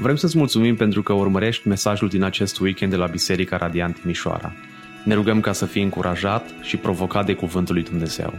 Vrem 0.00 0.16
să-ți 0.16 0.36
mulțumim 0.36 0.76
pentru 0.76 1.02
că 1.02 1.12
urmărești 1.12 1.68
mesajul 1.68 2.08
din 2.08 2.22
acest 2.22 2.58
weekend 2.58 2.90
de 2.90 2.96
la 2.96 3.06
Biserica 3.06 3.56
Radiant 3.56 4.00
Timișoara. 4.00 4.52
Ne 5.04 5.14
rugăm 5.14 5.40
ca 5.40 5.52
să 5.52 5.66
fii 5.66 5.82
încurajat 5.82 6.50
și 6.62 6.76
provocat 6.76 7.26
de 7.26 7.34
Cuvântul 7.34 7.74
lui 7.74 7.82
Dumnezeu. 7.82 8.32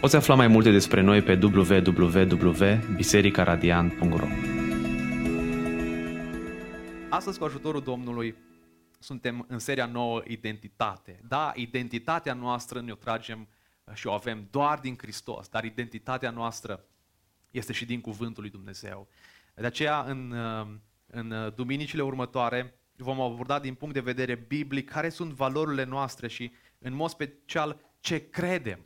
Poți 0.00 0.16
afla 0.16 0.34
mai 0.34 0.46
multe 0.46 0.70
despre 0.70 1.00
noi 1.00 1.22
pe 1.22 1.38
www.bisericaradiant.ro 1.42 4.26
Astăzi, 7.08 7.38
cu 7.38 7.44
ajutorul 7.44 7.82
Domnului, 7.82 8.34
suntem 8.98 9.44
în 9.48 9.58
seria 9.58 9.86
nouă 9.86 10.22
Identitate. 10.26 11.20
Da, 11.28 11.52
identitatea 11.54 12.34
noastră 12.34 12.80
ne-o 12.80 12.94
tragem 12.94 13.48
și 13.94 14.06
o 14.06 14.12
avem 14.12 14.48
doar 14.50 14.78
din 14.78 14.96
Hristos, 14.98 15.48
dar 15.48 15.64
identitatea 15.64 16.30
noastră 16.30 16.84
este 17.50 17.72
și 17.72 17.84
din 17.84 18.00
Cuvântul 18.00 18.42
lui 18.42 18.50
Dumnezeu. 18.50 19.08
De 19.54 19.66
aceea, 19.66 20.04
în, 20.08 20.34
în 21.10 21.52
duminicile 21.54 22.02
următoare, 22.02 22.74
vom 22.96 23.20
aborda 23.20 23.58
din 23.58 23.74
punct 23.74 23.94
de 23.94 24.00
vedere 24.00 24.34
biblic 24.34 24.90
care 24.90 25.08
sunt 25.08 25.32
valorile 25.32 25.84
noastre 25.84 26.28
și, 26.28 26.52
în 26.78 26.94
mod 26.94 27.10
special, 27.10 27.80
ce 28.00 28.30
credem. 28.30 28.84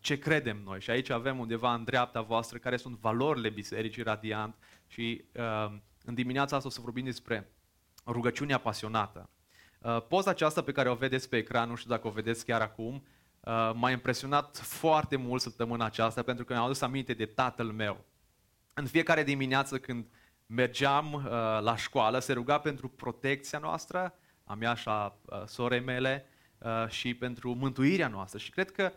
Ce 0.00 0.18
credem 0.18 0.62
noi. 0.64 0.80
Și 0.80 0.90
aici 0.90 1.10
avem 1.10 1.38
undeva 1.38 1.74
în 1.74 1.84
dreapta 1.84 2.20
voastră 2.20 2.58
care 2.58 2.76
sunt 2.76 2.98
valorile 2.98 3.48
Bisericii 3.48 4.02
Radiant 4.02 4.54
și 4.86 5.24
în 6.04 6.14
dimineața 6.14 6.56
asta 6.56 6.68
o 6.68 6.70
să 6.70 6.80
vorbim 6.80 7.04
despre 7.04 7.52
rugăciunea 8.06 8.58
pasionată. 8.58 9.30
Poza 10.08 10.30
aceasta 10.30 10.62
pe 10.62 10.72
care 10.72 10.90
o 10.90 10.94
vedeți 10.94 11.28
pe 11.28 11.36
ecran, 11.36 11.68
nu 11.68 11.74
știu 11.74 11.90
dacă 11.90 12.06
o 12.06 12.10
vedeți 12.10 12.44
chiar 12.44 12.60
acum, 12.60 13.04
m-a 13.74 13.90
impresionat 13.90 14.56
foarte 14.56 15.16
mult 15.16 15.40
săptămâna 15.40 15.84
aceasta 15.84 16.22
pentru 16.22 16.44
că 16.44 16.52
mi-am 16.52 16.64
adus 16.64 16.80
aminte 16.80 17.14
de 17.14 17.26
tatăl 17.26 17.66
meu. 17.66 18.04
În 18.74 18.86
fiecare 18.86 19.22
dimineață 19.22 19.78
când 19.78 20.06
mergeam 20.54 21.12
uh, 21.12 21.22
la 21.60 21.76
școală, 21.76 22.18
se 22.18 22.32
ruga 22.32 22.58
pentru 22.58 22.88
protecția 22.88 23.58
noastră, 23.58 24.14
a 24.44 24.54
mea 24.54 24.74
și 24.74 24.88
a 24.88 25.18
uh, 25.24 25.42
sorei 25.46 25.80
mele, 25.80 26.26
uh, 26.58 26.88
și 26.88 27.14
pentru 27.14 27.54
mântuirea 27.54 28.08
noastră. 28.08 28.38
Și 28.38 28.50
cred 28.50 28.70
că 28.70 28.92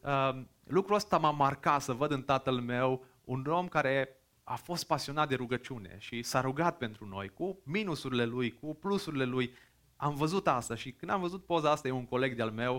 uh, 0.00 0.42
lucrul 0.64 0.96
ăsta 0.96 1.18
m-a 1.18 1.30
marcat 1.30 1.80
să 1.80 1.92
văd 1.92 2.10
în 2.10 2.22
tatăl 2.22 2.60
meu 2.60 3.04
un 3.24 3.46
om 3.46 3.68
care 3.68 4.20
a 4.44 4.54
fost 4.54 4.86
pasionat 4.86 5.28
de 5.28 5.34
rugăciune 5.34 5.96
și 5.98 6.22
s-a 6.22 6.40
rugat 6.40 6.76
pentru 6.76 7.06
noi, 7.06 7.28
cu 7.28 7.60
minusurile 7.64 8.24
lui, 8.24 8.52
cu 8.52 8.74
plusurile 8.74 9.24
lui. 9.24 9.52
Am 9.96 10.14
văzut 10.14 10.48
asta 10.48 10.74
și 10.74 10.92
când 10.92 11.10
am 11.10 11.20
văzut 11.20 11.44
poza 11.44 11.70
asta, 11.70 11.88
e 11.88 11.90
un 11.90 12.06
coleg 12.06 12.36
de-al 12.36 12.50
meu, 12.50 12.74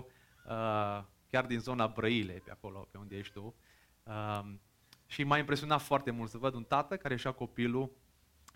uh, 0.46 1.02
chiar 1.30 1.46
din 1.46 1.58
zona 1.58 1.86
Brăile, 1.86 2.42
pe 2.44 2.50
acolo, 2.50 2.88
pe 2.90 2.98
unde 2.98 3.16
ești 3.16 3.32
tu, 3.32 3.54
uh, 4.02 4.40
și 5.06 5.24
m-a 5.24 5.38
impresionat 5.38 5.80
foarte 5.80 6.10
mult 6.10 6.30
să 6.30 6.38
văd 6.38 6.54
un 6.54 6.64
tată 6.64 6.96
care 6.96 7.16
și-a 7.16 7.32
copilul 7.32 7.90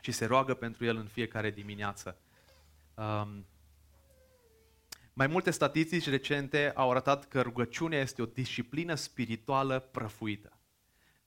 și 0.05 0.13
se 0.13 0.25
roagă 0.25 0.55
pentru 0.55 0.85
el 0.85 0.97
în 0.97 1.07
fiecare 1.07 1.51
dimineață. 1.51 2.17
Um, 2.95 3.47
mai 5.13 5.27
multe 5.27 5.51
statistici 5.51 6.09
recente 6.09 6.73
au 6.75 6.91
arătat 6.91 7.29
că 7.29 7.41
rugăciunea 7.41 8.01
este 8.01 8.23
o 8.23 8.27
disciplină 8.27 8.95
spirituală 8.95 9.79
prăfuită. 9.79 10.57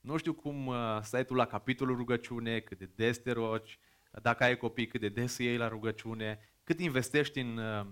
Nu 0.00 0.16
știu 0.16 0.32
cum 0.32 0.66
uh, 0.66 0.98
stai 1.02 1.24
tu 1.24 1.34
la 1.34 1.46
capitolul 1.46 1.96
rugăciune, 1.96 2.60
cât 2.60 2.78
de 2.78 2.88
des 2.94 3.18
te 3.18 3.32
rogi, 3.32 3.78
dacă 4.22 4.44
ai 4.44 4.56
copii, 4.56 4.86
cât 4.86 5.00
de 5.00 5.08
des 5.08 5.38
iei 5.38 5.56
la 5.56 5.68
rugăciune, 5.68 6.38
cât 6.64 6.80
investești 6.80 7.38
în, 7.38 7.56
uh, 7.56 7.86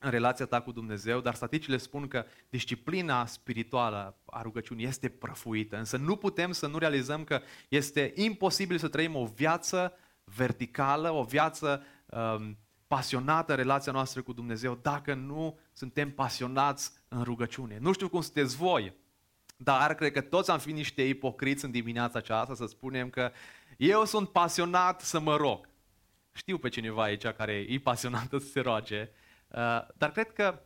în 0.00 0.10
relația 0.10 0.46
ta 0.46 0.60
cu 0.60 0.72
Dumnezeu, 0.72 1.20
dar 1.20 1.34
statisticile 1.34 1.76
spun 1.76 2.08
că 2.08 2.24
disciplina 2.50 3.26
spirituală 3.26 4.18
a 4.24 4.42
rugăciunii 4.42 4.86
este 4.86 5.08
prăfuită. 5.08 5.76
Însă 5.76 5.96
nu 5.96 6.16
putem 6.16 6.52
să 6.52 6.66
nu 6.66 6.78
realizăm 6.78 7.24
că 7.24 7.40
este 7.68 8.12
imposibil 8.14 8.78
să 8.78 8.88
trăim 8.88 9.16
o 9.16 9.26
viață 9.26 9.92
verticală, 10.24 11.10
o 11.10 11.22
viață 11.22 11.82
um, 12.06 12.58
pasionată 12.86 13.52
în 13.52 13.58
relația 13.58 13.92
noastră 13.92 14.22
cu 14.22 14.32
Dumnezeu, 14.32 14.74
dacă 14.74 15.14
nu 15.14 15.58
suntem 15.72 16.10
pasionați 16.10 16.92
în 17.08 17.22
rugăciune. 17.22 17.78
Nu 17.78 17.92
știu 17.92 18.08
cum 18.08 18.20
sunteți 18.20 18.56
voi, 18.56 18.96
dar 19.56 19.94
cred 19.94 20.12
că 20.12 20.20
toți 20.20 20.50
am 20.50 20.58
fi 20.58 20.72
niște 20.72 21.02
ipocriți 21.02 21.64
în 21.64 21.70
dimineața 21.70 22.18
aceasta 22.18 22.54
să 22.54 22.66
spunem 22.66 23.10
că 23.10 23.32
eu 23.76 24.04
sunt 24.04 24.28
pasionat 24.28 25.00
să 25.00 25.20
mă 25.20 25.36
rog. 25.36 25.68
Știu 26.32 26.58
pe 26.58 26.68
cineva 26.68 27.02
aici 27.02 27.26
care 27.26 27.52
e 27.52 27.78
pasionată 27.78 28.38
să 28.38 28.46
se 28.46 28.60
roage, 28.60 29.10
uh, 29.48 29.86
dar 29.96 30.10
cred 30.12 30.32
că 30.32 30.62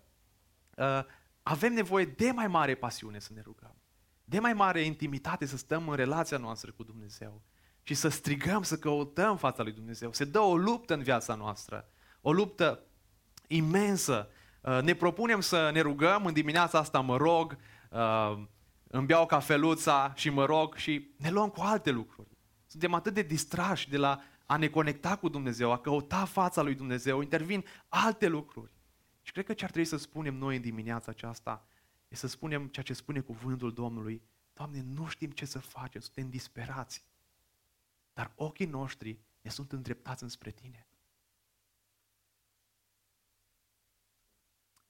uh, 0.76 1.04
avem 1.42 1.72
nevoie 1.72 2.04
de 2.04 2.30
mai 2.30 2.46
mare 2.46 2.74
pasiune 2.74 3.18
să 3.18 3.32
ne 3.34 3.40
rugăm, 3.40 3.74
de 4.24 4.38
mai 4.38 4.52
mare 4.52 4.80
intimitate 4.80 5.46
să 5.46 5.56
stăm 5.56 5.88
în 5.88 5.96
relația 5.96 6.36
noastră 6.36 6.72
cu 6.72 6.82
Dumnezeu 6.82 7.42
și 7.88 7.94
să 7.94 8.08
strigăm, 8.08 8.62
să 8.62 8.78
căutăm 8.78 9.36
fața 9.36 9.62
lui 9.62 9.72
Dumnezeu. 9.72 10.12
Se 10.12 10.24
dă 10.24 10.40
o 10.40 10.56
luptă 10.56 10.94
în 10.94 11.02
viața 11.02 11.34
noastră, 11.34 11.88
o 12.20 12.32
luptă 12.32 12.82
imensă. 13.46 14.28
Uh, 14.60 14.78
ne 14.82 14.94
propunem 14.94 15.40
să 15.40 15.70
ne 15.72 15.80
rugăm, 15.80 16.26
în 16.26 16.32
dimineața 16.32 16.78
asta 16.78 17.00
mă 17.00 17.16
rog, 17.16 17.56
uh, 17.90 18.42
îmi 18.88 19.06
beau 19.06 19.26
cafeluța 19.26 20.12
și 20.16 20.30
mă 20.30 20.44
rog 20.44 20.74
și 20.74 21.14
ne 21.16 21.30
luăm 21.30 21.48
cu 21.48 21.60
alte 21.60 21.90
lucruri. 21.90 22.28
Suntem 22.66 22.94
atât 22.94 23.14
de 23.14 23.22
distrași 23.22 23.88
de 23.88 23.96
la 23.96 24.20
a 24.46 24.56
ne 24.56 24.68
conecta 24.68 25.16
cu 25.16 25.28
Dumnezeu, 25.28 25.72
a 25.72 25.78
căuta 25.78 26.24
fața 26.24 26.62
lui 26.62 26.74
Dumnezeu, 26.74 27.20
intervin 27.20 27.64
alte 27.88 28.28
lucruri. 28.28 28.72
Și 29.22 29.32
cred 29.32 29.44
că 29.44 29.52
ce 29.52 29.64
ar 29.64 29.70
trebui 29.70 29.88
să 29.88 29.96
spunem 29.96 30.34
noi 30.34 30.56
în 30.56 30.62
dimineața 30.62 31.10
aceasta 31.10 31.66
e 32.08 32.14
să 32.14 32.26
spunem 32.26 32.66
ceea 32.66 32.84
ce 32.84 32.92
spune 32.92 33.20
cuvântul 33.20 33.72
Domnului. 33.72 34.22
Doamne, 34.52 34.84
nu 34.94 35.06
știm 35.06 35.30
ce 35.30 35.44
să 35.44 35.58
facem, 35.58 36.00
suntem 36.00 36.30
disperați 36.30 37.07
dar 38.18 38.32
ochii 38.34 38.66
noștri 38.66 39.20
ne 39.40 39.50
sunt 39.50 39.72
îndreptați 39.72 40.22
înspre 40.22 40.50
tine. 40.50 40.86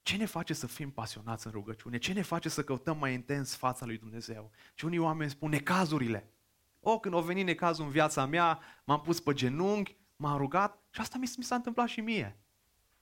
Ce 0.03 0.17
ne 0.17 0.25
face 0.25 0.55
să 0.55 0.67
fim 0.67 0.91
pasionați 0.91 1.47
în 1.47 1.53
rugăciune? 1.53 1.99
Ce 1.99 2.13
ne 2.13 2.23
face 2.23 2.49
să 2.49 2.65
căutăm 2.65 2.99
mai 2.99 3.15
intens 3.15 3.55
fața 3.55 3.87
lui 3.87 3.99
Dumnezeu? 3.99 4.51
Și 4.75 4.85
unii 4.85 4.99
oameni 4.99 5.31
spun 5.31 5.51
necazurile. 5.51 6.33
O, 6.81 6.99
când 6.99 7.15
au 7.15 7.23
venit 7.23 7.45
necazul 7.45 7.85
în 7.85 7.91
viața 7.91 8.27
mea, 8.27 8.61
m-am 8.85 9.01
pus 9.01 9.21
pe 9.21 9.33
genunchi, 9.33 9.97
m-am 10.17 10.37
rugat 10.37 10.83
și 10.91 11.01
asta 11.01 11.19
mi 11.19 11.27
s-a 11.27 11.55
întâmplat 11.55 11.89
și 11.89 12.01
mie. 12.01 12.41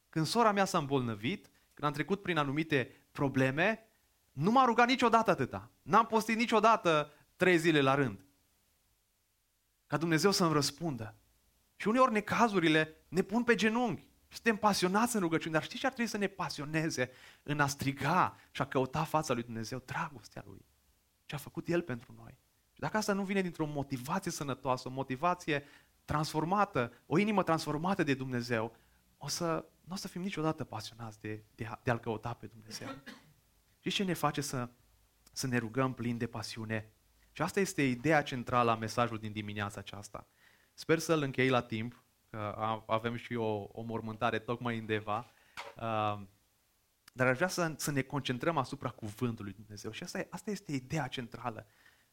Când 0.09 0.27
sora 0.27 0.53
mea 0.53 0.65
s-a 0.65 0.79
îmbolnăvit, 0.79 1.51
când 1.75 1.89
am 1.89 1.93
trecut 1.93 2.23
prin 2.23 2.37
anumite 2.37 3.09
probleme, 3.13 3.89
nu 4.33 4.51
m-a 4.51 4.65
rugat 4.65 4.87
niciodată 4.87 5.31
atâta. 5.31 5.71
N-am 5.83 6.07
postit 6.07 6.37
niciodată 6.37 7.13
trei 7.37 7.59
zile 7.59 7.81
la 7.81 7.95
rând 7.95 8.26
ca 9.87 9.97
Dumnezeu 9.97 10.31
să-mi 10.31 10.53
răspundă. 10.53 11.15
Și 11.77 11.89
uneori 11.89 12.13
necazurile 12.13 12.97
ne 13.09 13.23
pun 13.23 13.45
pe 13.45 13.55
genunchi. 13.55 14.07
Suntem 14.29 14.57
pasionați 14.57 15.15
în 15.15 15.21
rugăciune, 15.21 15.53
dar 15.53 15.63
știți 15.63 15.81
ce 15.81 15.87
ar 15.87 15.93
trebui 15.93 16.11
să 16.11 16.17
ne 16.17 16.27
pasioneze 16.27 17.11
în 17.43 17.61
a 17.61 17.67
striga 17.67 18.37
și 18.51 18.63
a 18.63 18.67
căuta 18.67 19.05
fața 19.05 19.35
lui 19.35 19.43
Dumnezeu? 19.43 19.83
Dragostea 19.85 20.45
lui. 20.47 20.65
Ce 21.25 21.35
a 21.35 21.39
făcut 21.39 21.69
El 21.69 21.83
pentru 21.83 22.15
noi. 22.17 22.39
Și 22.73 22.81
dacă 22.81 22.97
asta 22.97 23.13
nu 23.13 23.25
vine 23.25 23.43
dintr-o 23.43 23.67
motivație 23.67 24.31
sănătoasă, 24.31 24.89
o 24.89 24.91
motivație 24.91 25.65
transformată, 26.05 26.93
o 27.07 27.19
inimă 27.19 27.43
transformată 27.43 28.03
de 28.03 28.15
Dumnezeu, 28.15 28.77
o 29.17 29.29
să, 29.29 29.65
nu 29.85 29.93
o 29.93 29.97
să 29.97 30.09
fim 30.09 30.23
niciodată 30.23 30.65
pasionați 30.65 31.21
de, 31.21 31.45
de, 31.55 31.71
de 31.83 31.91
a-L 31.91 31.99
căuta 31.99 32.33
pe 32.33 32.47
Dumnezeu. 32.47 32.89
Și 33.81 33.91
ce 33.91 34.05
ne 34.05 34.13
face 34.13 34.41
să, 34.41 34.69
să 35.33 35.47
ne 35.47 35.59
rugăm 35.59 35.95
plin 35.95 36.19
de 36.19 36.27
pasiune 36.27 36.91
și 37.37 37.43
asta 37.43 37.61
este 37.61 37.83
ideea 37.83 38.23
centrală 38.23 38.71
a 38.71 38.77
mesajului 38.77 39.21
din 39.21 39.33
dimineața 39.33 39.81
aceasta. 39.81 40.27
Sper 40.75 40.99
să-l 40.99 41.23
închei 41.23 41.49
la 41.49 41.63
timp, 41.63 42.05
că 42.31 42.39
avem 42.87 43.17
și 43.17 43.35
o, 43.35 43.69
o 43.73 43.83
mormântare 43.83 44.39
tocmai 44.39 44.79
undeva. 44.79 45.33
Uh, 45.77 46.21
dar 47.13 47.27
aș 47.27 47.37
vrea 47.37 47.49
să, 47.49 47.75
să 47.77 47.91
ne 47.91 48.03
concentrăm 48.03 48.57
asupra 48.57 48.91
cuvântului 48.91 49.53
Dumnezeu. 49.53 49.91
Și 49.91 50.03
asta, 50.03 50.27
asta 50.31 50.51
este 50.51 50.73
ideea 50.73 51.07
centrală. 51.07 51.67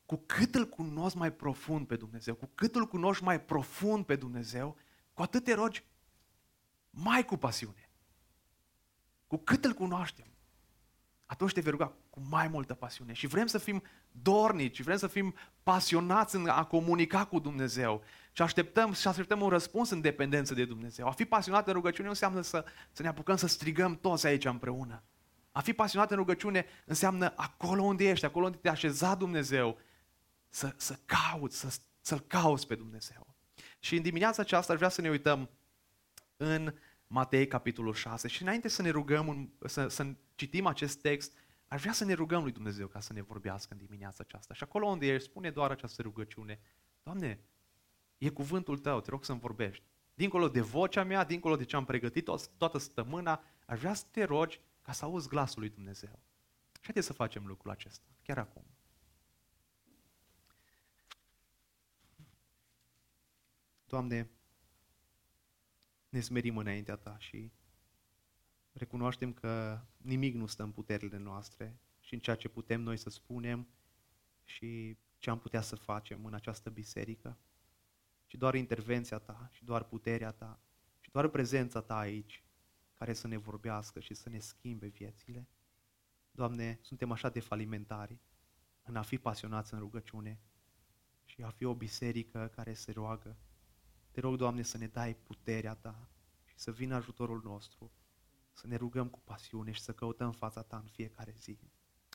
Cu 0.05 0.23
cât 0.25 0.55
îl 0.55 0.65
cunosc 0.65 1.15
mai 1.15 1.33
profund 1.33 1.87
pe 1.87 1.95
Dumnezeu, 1.95 2.35
cu 2.35 2.49
cât 2.55 2.75
îl 2.75 2.85
cunoști 2.85 3.23
mai 3.23 3.41
profund 3.41 4.05
pe 4.05 4.15
Dumnezeu, 4.15 4.77
cu 5.13 5.21
atât 5.21 5.43
te 5.43 5.53
rogi 5.53 5.83
mai 6.89 7.25
cu 7.25 7.37
pasiune. 7.37 7.89
Cu 9.27 9.37
cât 9.37 9.65
îl 9.65 9.73
cunoaștem, 9.73 10.27
atunci 11.33 11.53
te 11.53 11.61
vei 11.61 11.71
ruga 11.71 11.93
cu 12.09 12.21
mai 12.29 12.47
multă 12.47 12.73
pasiune. 12.73 13.13
Și 13.13 13.27
vrem 13.27 13.47
să 13.47 13.57
fim 13.57 13.83
dornici, 14.11 14.81
vrem 14.81 14.97
să 14.97 15.07
fim 15.07 15.35
pasionați 15.63 16.35
în 16.35 16.47
a 16.47 16.63
comunica 16.63 17.25
cu 17.25 17.39
Dumnezeu. 17.39 18.03
Și 18.31 18.41
așteptăm, 18.41 18.93
și 18.93 19.07
așteptăm 19.07 19.41
un 19.41 19.49
răspuns 19.49 19.89
în 19.89 20.01
dependență 20.01 20.53
de 20.53 20.65
Dumnezeu. 20.65 21.07
A 21.07 21.11
fi 21.11 21.25
pasionat 21.25 21.67
în 21.67 21.73
rugăciune 21.73 22.07
înseamnă 22.07 22.41
să, 22.41 22.65
să 22.91 23.01
ne 23.01 23.07
apucăm 23.07 23.35
să 23.35 23.47
strigăm 23.47 23.95
toți 23.95 24.27
aici 24.27 24.45
împreună. 24.45 25.03
A 25.51 25.59
fi 25.59 25.73
pasionat 25.73 26.11
în 26.11 26.17
rugăciune 26.17 26.65
înseamnă 26.85 27.33
acolo 27.35 27.83
unde 27.83 28.09
ești, 28.09 28.25
acolo 28.25 28.45
unde 28.45 28.57
te-a 28.57 28.71
așezat 28.71 29.17
Dumnezeu, 29.17 29.79
să, 30.49 30.73
să 30.77 30.99
cauți, 31.05 31.59
să, 31.59 31.77
să-L 32.01 32.19
cauți 32.19 32.67
pe 32.67 32.75
Dumnezeu. 32.75 33.35
Și 33.79 33.95
în 33.95 34.01
dimineața 34.01 34.41
aceasta 34.41 34.71
aș 34.71 34.77
vrea 34.77 34.89
să 34.89 35.01
ne 35.01 35.09
uităm 35.09 35.49
în 36.37 36.73
Matei, 37.13 37.47
capitolul 37.47 37.93
6. 37.93 38.27
Și 38.27 38.41
înainte 38.41 38.67
să 38.67 38.81
ne 38.81 38.89
rugăm, 38.89 39.53
să, 39.65 39.87
să 39.87 40.15
citim 40.35 40.65
acest 40.65 41.01
text, 41.01 41.37
aș 41.67 41.81
vrea 41.81 41.93
să 41.93 42.05
ne 42.05 42.13
rugăm 42.13 42.41
lui 42.43 42.51
Dumnezeu 42.51 42.87
ca 42.87 42.99
să 42.99 43.13
ne 43.13 43.21
vorbească 43.21 43.73
în 43.73 43.85
dimineața 43.85 44.23
aceasta. 44.27 44.53
Și 44.53 44.63
acolo 44.63 44.87
unde 44.87 45.05
El 45.05 45.19
spune 45.19 45.51
doar 45.51 45.71
această 45.71 46.01
rugăciune, 46.01 46.59
Doamne, 47.03 47.39
E 48.17 48.29
cuvântul 48.29 48.77
tău, 48.77 49.01
te 49.01 49.09
rog 49.09 49.25
să-mi 49.25 49.39
vorbești. 49.39 49.83
Dincolo 50.13 50.49
de 50.49 50.61
vocea 50.61 51.03
mea, 51.03 51.23
dincolo 51.23 51.55
de 51.55 51.63
ce 51.63 51.75
am 51.75 51.85
pregătit 51.85 52.29
toată 52.57 52.77
săptămâna, 52.77 53.43
aș 53.65 53.79
vrea 53.79 53.93
să 53.93 54.05
te 54.11 54.23
rogi 54.23 54.59
ca 54.81 54.91
să 54.91 55.05
auzi 55.05 55.27
glasul 55.27 55.59
lui 55.59 55.69
Dumnezeu. 55.69 56.19
Și 56.71 56.81
haideți 56.83 57.05
să 57.05 57.13
facem 57.13 57.45
lucrul 57.45 57.71
acesta, 57.71 58.05
chiar 58.21 58.37
acum. 58.37 58.63
Doamne, 63.85 64.29
ne 66.13 66.19
smerim 66.19 66.57
înaintea 66.57 66.95
Ta 66.95 67.15
și 67.19 67.51
recunoaștem 68.71 69.33
că 69.33 69.81
nimic 69.97 70.35
nu 70.35 70.45
stă 70.45 70.63
în 70.63 70.71
puterile 70.71 71.17
noastre 71.17 71.79
și 71.99 72.13
în 72.13 72.19
ceea 72.19 72.35
ce 72.35 72.49
putem 72.49 72.81
noi 72.81 72.97
să 72.97 73.09
spunem 73.09 73.67
și 74.43 74.97
ce 75.17 75.29
am 75.29 75.39
putea 75.39 75.61
să 75.61 75.75
facem 75.75 76.25
în 76.25 76.33
această 76.33 76.69
biserică, 76.69 77.37
ci 78.25 78.35
doar 78.35 78.55
intervenția 78.55 79.17
Ta 79.17 79.49
și 79.51 79.63
doar 79.63 79.83
puterea 79.83 80.31
Ta 80.31 80.59
și 80.99 81.11
doar 81.11 81.27
prezența 81.27 81.81
Ta 81.81 81.97
aici 81.97 82.43
care 82.93 83.13
să 83.13 83.27
ne 83.27 83.37
vorbească 83.37 83.99
și 83.99 84.13
să 84.13 84.29
ne 84.29 84.39
schimbe 84.39 84.87
viețile. 84.87 85.47
Doamne, 86.31 86.79
suntem 86.81 87.11
așa 87.11 87.29
de 87.29 87.39
falimentari 87.39 88.19
în 88.83 88.95
a 88.95 89.01
fi 89.01 89.17
pasionați 89.17 89.73
în 89.73 89.79
rugăciune 89.79 90.39
și 91.25 91.41
a 91.41 91.49
fi 91.49 91.65
o 91.65 91.75
biserică 91.75 92.51
care 92.55 92.73
se 92.73 92.91
roagă. 92.91 93.37
Te 94.13 94.19
rog, 94.19 94.35
Doamne, 94.35 94.61
să 94.61 94.77
ne 94.77 94.87
dai 94.87 95.15
puterea 95.15 95.73
Ta 95.73 96.09
și 96.45 96.53
să 96.55 96.71
vină 96.71 96.95
ajutorul 96.95 97.41
nostru, 97.43 97.91
să 98.51 98.67
ne 98.67 98.75
rugăm 98.75 99.07
cu 99.07 99.19
pasiune 99.19 99.71
și 99.71 99.81
să 99.81 99.93
căutăm 99.93 100.31
fața 100.31 100.61
Ta 100.61 100.77
în 100.77 100.87
fiecare 100.91 101.33
zi. 101.37 101.57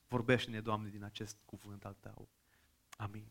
Vorbește-ne, 0.09 0.61
Doamne, 0.61 0.89
din 0.89 1.05
acest 1.05 1.37
cuvânt 1.45 1.85
al 1.85 1.97
Tău. 2.01 2.29
Amin. 2.97 3.27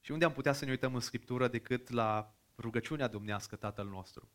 Și 0.00 0.10
unde 0.10 0.24
am 0.24 0.32
putea 0.32 0.52
să 0.52 0.64
ne 0.64 0.70
uităm 0.70 0.94
în 0.94 1.00
Scriptură 1.00 1.48
decât 1.48 1.88
la 1.88 2.34
rugăciunea 2.58 3.08
dumnească 3.08 3.56
Tatăl 3.56 3.88
nostru? 3.88 4.30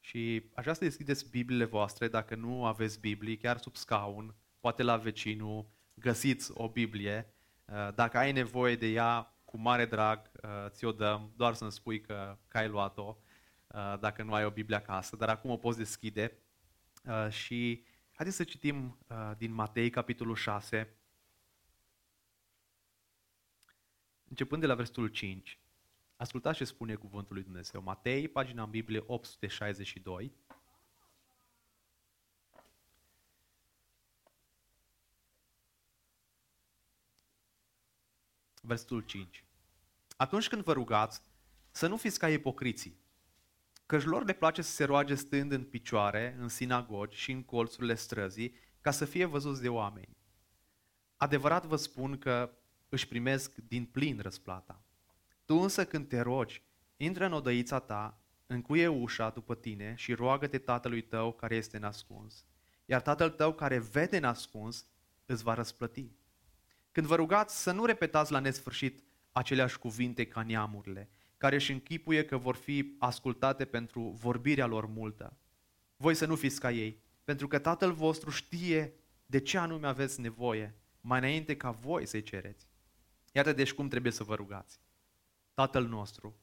Și 0.00 0.50
aș 0.54 0.62
vrea 0.62 0.74
să 0.74 0.84
deschideți 0.84 1.30
Bibliile 1.30 1.64
voastre, 1.64 2.08
dacă 2.08 2.34
nu 2.34 2.64
aveți 2.64 3.00
Biblie, 3.00 3.36
chiar 3.36 3.58
sub 3.58 3.76
scaun, 3.76 4.34
poate 4.60 4.82
la 4.82 4.96
vecinul, 4.96 5.70
găsiți 5.94 6.50
o 6.54 6.68
Biblie. 6.68 7.34
Uh, 7.64 7.94
dacă 7.94 8.18
ai 8.18 8.32
nevoie 8.32 8.76
de 8.76 8.86
ea, 8.86 9.36
cu 9.52 9.58
mare 9.58 9.86
drag 9.86 10.30
uh, 10.42 10.66
ți-o 10.68 10.92
dăm, 10.92 11.32
doar 11.36 11.54
să-mi 11.54 11.72
spui 11.72 12.00
că, 12.00 12.38
că 12.48 12.58
ai 12.58 12.68
luat-o, 12.68 13.16
uh, 13.66 13.98
dacă 14.00 14.22
nu 14.22 14.34
ai 14.34 14.44
o 14.44 14.50
Biblie 14.50 14.76
acasă, 14.76 15.16
dar 15.16 15.28
acum 15.28 15.50
o 15.50 15.56
poți 15.56 15.78
deschide. 15.78 16.38
Și 17.28 17.84
haideți 18.12 18.36
să 18.36 18.44
citim 18.44 18.98
din 19.36 19.52
Matei, 19.52 19.90
capitolul 19.90 20.34
6, 20.34 20.96
începând 24.28 24.60
de 24.60 24.66
la 24.66 24.74
versetul 24.74 25.08
5. 25.08 25.60
Ascultați 26.16 26.56
ce 26.56 26.64
spune 26.64 26.94
cuvântul 26.94 27.34
lui 27.34 27.44
Dumnezeu. 27.44 27.82
Matei, 27.82 28.28
pagina 28.28 28.62
în 28.62 28.70
Biblie 28.70 29.02
862. 29.06 30.32
Versetul 38.64 39.00
5. 39.00 39.44
Atunci 40.16 40.48
când 40.48 40.62
vă 40.62 40.72
rugați, 40.72 41.22
să 41.70 41.86
nu 41.86 41.96
fiți 41.96 42.18
ca 42.18 42.28
ipocriții, 42.28 43.00
căci 43.86 44.04
lor 44.04 44.24
le 44.24 44.32
place 44.32 44.62
să 44.62 44.70
se 44.70 44.84
roage 44.84 45.14
stând 45.14 45.52
în 45.52 45.64
picioare, 45.64 46.36
în 46.38 46.48
sinagogi 46.48 47.18
și 47.18 47.32
în 47.32 47.42
colțurile 47.42 47.94
străzii, 47.94 48.54
ca 48.80 48.90
să 48.90 49.04
fie 49.04 49.24
văzuți 49.24 49.62
de 49.62 49.68
oameni. 49.68 50.16
Adevărat 51.16 51.66
vă 51.66 51.76
spun 51.76 52.18
că 52.18 52.50
își 52.88 53.08
primesc 53.08 53.54
din 53.54 53.84
plin 53.84 54.20
răsplata. 54.20 54.84
Tu 55.44 55.54
însă 55.54 55.86
când 55.86 56.08
te 56.08 56.20
rogi, 56.20 56.62
intră 56.96 57.24
în 57.24 57.32
odăița 57.32 57.78
ta, 57.78 58.20
încuie 58.46 58.86
ușa 58.86 59.30
după 59.30 59.54
tine 59.54 59.94
și 59.96 60.12
roagă-te 60.12 60.58
tatălui 60.58 61.02
tău 61.02 61.32
care 61.32 61.54
este 61.54 61.78
nascuns. 61.78 62.44
Iar 62.84 63.02
tatăl 63.02 63.30
tău 63.30 63.54
care 63.54 63.78
vede 63.78 64.18
nascuns 64.18 64.86
îți 65.26 65.42
va 65.42 65.54
răsplăti. 65.54 66.10
Când 66.92 67.06
vă 67.06 67.14
rugați 67.14 67.62
să 67.62 67.72
nu 67.72 67.84
repetați 67.84 68.32
la 68.32 68.38
nesfârșit 68.38 69.02
aceleași 69.32 69.78
cuvinte 69.78 70.26
ca 70.26 70.42
neamurile, 70.42 71.10
care 71.36 71.54
își 71.54 71.72
închipuie 71.72 72.24
că 72.24 72.36
vor 72.36 72.54
fi 72.54 72.94
ascultate 72.98 73.64
pentru 73.64 74.02
vorbirea 74.02 74.66
lor 74.66 74.86
multă. 74.86 75.36
Voi 75.96 76.14
să 76.14 76.26
nu 76.26 76.36
fiți 76.36 76.60
ca 76.60 76.70
ei, 76.70 77.02
pentru 77.24 77.48
că 77.48 77.58
Tatăl 77.58 77.92
vostru 77.92 78.30
știe 78.30 78.94
de 79.26 79.40
ce 79.40 79.58
anume 79.58 79.86
aveți 79.86 80.20
nevoie, 80.20 80.74
mai 81.00 81.18
înainte 81.18 81.56
ca 81.56 81.70
voi 81.70 82.06
să-i 82.06 82.22
cereți. 82.22 82.66
Iată 83.32 83.52
deci 83.52 83.72
cum 83.72 83.88
trebuie 83.88 84.12
să 84.12 84.24
vă 84.24 84.34
rugați. 84.34 84.80
Tatăl 85.54 85.86
nostru, 85.86 86.36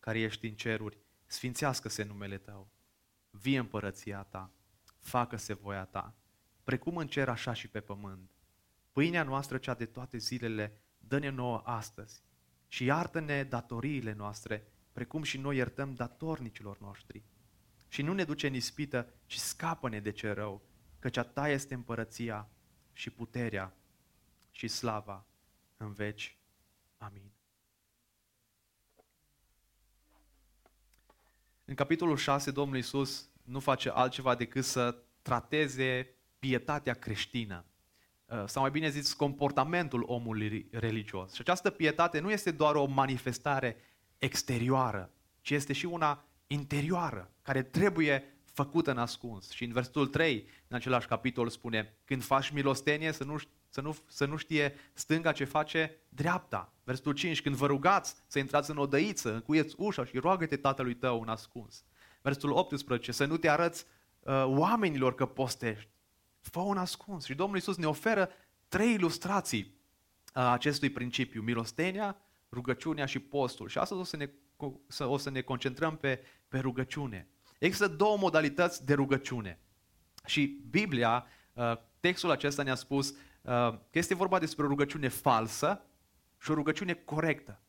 care 0.00 0.20
ești 0.20 0.46
în 0.46 0.54
ceruri, 0.54 0.98
sfințească-se 1.26 2.02
numele 2.02 2.38
Tău, 2.38 2.68
vie 3.30 3.58
împărăția 3.58 4.22
Ta, 4.22 4.50
facă-se 5.00 5.54
voia 5.54 5.84
Ta, 5.84 6.14
precum 6.64 6.96
în 6.96 7.06
cer 7.06 7.28
așa 7.28 7.52
și 7.52 7.68
pe 7.68 7.80
pământ. 7.80 8.33
Pâinea 8.94 9.22
noastră, 9.22 9.58
cea 9.58 9.74
de 9.74 9.86
toate 9.86 10.18
zilele, 10.18 10.80
dă-ne 10.98 11.28
nouă 11.28 11.62
astăzi 11.64 12.22
și 12.68 12.84
iartă-ne 12.84 13.42
datoriile 13.42 14.12
noastre, 14.12 14.72
precum 14.92 15.22
și 15.22 15.38
noi 15.38 15.56
iertăm 15.56 15.94
datornicilor 15.94 16.80
noștri. 16.80 17.22
Și 17.88 18.02
nu 18.02 18.12
ne 18.12 18.24
duce 18.24 18.46
în 18.46 18.54
ispită, 18.54 19.12
ci 19.26 19.36
scapă-ne 19.36 20.00
de 20.00 20.10
ce 20.10 20.30
rău, 20.30 20.62
căci 20.98 21.16
a 21.16 21.22
Ta 21.22 21.48
este 21.48 21.74
împărăția 21.74 22.48
și 22.92 23.10
puterea 23.10 23.76
și 24.50 24.68
slava 24.68 25.26
în 25.76 25.92
veci. 25.92 26.38
Amin. 26.96 27.30
În 31.64 31.74
capitolul 31.74 32.16
6, 32.16 32.50
Domnul 32.50 32.76
Iisus 32.76 33.30
nu 33.42 33.60
face 33.60 33.90
altceva 33.90 34.34
decât 34.34 34.64
să 34.64 35.02
trateze 35.22 36.14
pietatea 36.38 36.94
creștină. 36.94 37.64
Uh, 38.34 38.42
sau 38.46 38.62
mai 38.62 38.70
bine 38.70 38.88
zis, 38.88 39.12
comportamentul 39.12 40.04
omului 40.06 40.68
religios. 40.70 41.32
Și 41.32 41.40
această 41.40 41.70
pietate 41.70 42.20
nu 42.20 42.30
este 42.30 42.50
doar 42.50 42.74
o 42.74 42.84
manifestare 42.84 43.76
exterioară, 44.18 45.10
ci 45.40 45.50
este 45.50 45.72
și 45.72 45.86
una 45.86 46.24
interioară, 46.46 47.30
care 47.42 47.62
trebuie 47.62 48.34
făcută 48.52 48.90
în 48.90 48.98
ascuns. 48.98 49.50
Și 49.50 49.64
în 49.64 49.72
versetul 49.72 50.06
3, 50.06 50.48
în 50.68 50.76
același 50.76 51.06
capitol, 51.06 51.48
spune, 51.48 51.96
când 52.04 52.22
faci 52.22 52.50
milostenie, 52.50 53.12
să 53.12 53.24
nu, 53.24 53.36
să 53.68 53.80
nu, 53.80 53.96
să 54.06 54.24
nu 54.24 54.36
știe 54.36 54.74
stânga 54.92 55.32
ce 55.32 55.44
face 55.44 55.96
dreapta. 56.08 56.72
Versetul 56.84 57.12
5, 57.12 57.42
când 57.42 57.54
vă 57.54 57.66
rugați 57.66 58.16
să 58.26 58.38
intrați 58.38 58.70
în 58.70 58.76
odăiță, 58.76 59.34
încuieți 59.34 59.74
ușa 59.78 60.04
și 60.04 60.18
roagă-te 60.18 60.56
tatălui 60.56 60.94
tău 60.94 61.20
în 61.20 61.28
ascuns. 61.28 61.84
Versetul 62.22 62.50
18, 62.50 63.12
să 63.12 63.24
nu 63.24 63.36
te 63.36 63.48
arăți 63.48 63.86
uh, 64.20 64.44
oamenilor 64.46 65.14
că 65.14 65.26
postești, 65.26 65.88
fă 66.50 66.60
un 66.60 66.76
ascuns. 66.76 67.24
Și 67.24 67.34
Domnul 67.34 67.56
Iisus 67.56 67.76
ne 67.76 67.86
oferă 67.86 68.30
trei 68.68 68.92
ilustrații 68.92 69.74
a 70.32 70.52
acestui 70.52 70.90
principiu, 70.90 71.42
milostenia, 71.42 72.16
rugăciunea 72.50 73.06
și 73.06 73.18
postul. 73.18 73.68
Și 73.68 73.78
astăzi 73.78 74.00
o 74.00 74.04
să 74.04 74.16
ne, 74.16 74.30
o 74.98 75.16
să 75.16 75.30
ne 75.30 75.40
concentrăm 75.40 75.96
pe, 75.96 76.20
pe 76.48 76.58
rugăciune. 76.58 77.28
Există 77.58 77.88
două 77.88 78.16
modalități 78.16 78.84
de 78.84 78.94
rugăciune. 78.94 79.58
Și 80.26 80.60
Biblia, 80.70 81.26
uh, 81.52 81.72
textul 82.00 82.30
acesta 82.30 82.62
ne-a 82.62 82.74
spus 82.74 83.10
uh, 83.10 83.16
că 83.90 83.98
este 83.98 84.14
vorba 84.14 84.38
despre 84.38 84.64
o 84.64 84.68
rugăciune 84.68 85.08
falsă 85.08 85.82
și 86.38 86.50
o 86.50 86.54
rugăciune 86.54 86.94
corectă. 86.94 87.60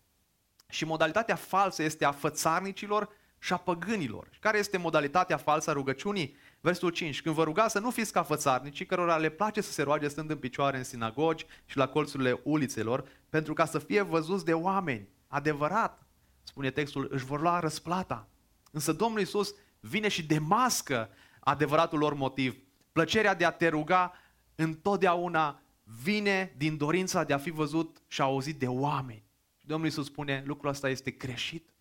Și 0.69 0.85
modalitatea 0.85 1.35
falsă 1.35 1.83
este 1.83 2.05
a 2.05 2.11
fățarnicilor 2.11 3.09
și 3.39 3.53
a 3.53 3.57
păgânilor. 3.57 4.29
Care 4.39 4.57
este 4.57 4.77
modalitatea 4.77 5.37
falsă 5.37 5.69
a 5.69 5.73
rugăciunii? 5.73 6.35
Versul 6.65 6.89
5. 6.89 7.21
Când 7.21 7.35
vă 7.35 7.43
rugați 7.43 7.71
să 7.71 7.79
nu 7.79 7.91
fiți 7.91 8.11
ca 8.11 8.23
fățarnicii, 8.23 8.85
cărora 8.85 9.17
le 9.17 9.29
place 9.29 9.61
să 9.61 9.71
se 9.71 9.81
roage 9.81 10.07
stând 10.07 10.29
în 10.29 10.37
picioare 10.37 10.77
în 10.77 10.83
sinagogi 10.83 11.45
și 11.65 11.77
la 11.77 11.87
colțurile 11.87 12.39
ulițelor, 12.43 13.07
pentru 13.29 13.53
ca 13.53 13.65
să 13.65 13.79
fie 13.79 14.01
văzuți 14.01 14.45
de 14.45 14.53
oameni. 14.53 15.09
Adevărat, 15.27 16.05
spune 16.43 16.71
textul, 16.71 17.07
își 17.11 17.25
vor 17.25 17.41
lua 17.41 17.59
răsplata. 17.59 18.27
Însă 18.71 18.93
Domnul 18.93 19.19
Iisus 19.19 19.55
vine 19.79 20.07
și 20.07 20.25
demască 20.25 21.09
adevăratul 21.39 21.99
lor 21.99 22.13
motiv. 22.13 22.57
Plăcerea 22.91 23.35
de 23.35 23.45
a 23.45 23.51
te 23.51 23.67
ruga 23.67 24.13
întotdeauna 24.55 25.61
vine 25.83 26.53
din 26.57 26.77
dorința 26.77 27.23
de 27.23 27.33
a 27.33 27.37
fi 27.37 27.49
văzut 27.49 28.01
și 28.07 28.21
auzit 28.21 28.59
de 28.59 28.67
oameni. 28.67 29.23
Și 29.57 29.67
Domnul 29.67 29.87
Iisus 29.87 30.05
spune, 30.05 30.43
lucrul 30.45 30.69
ăsta 30.69 30.89
este 30.89 31.11
greșit, 31.11 31.73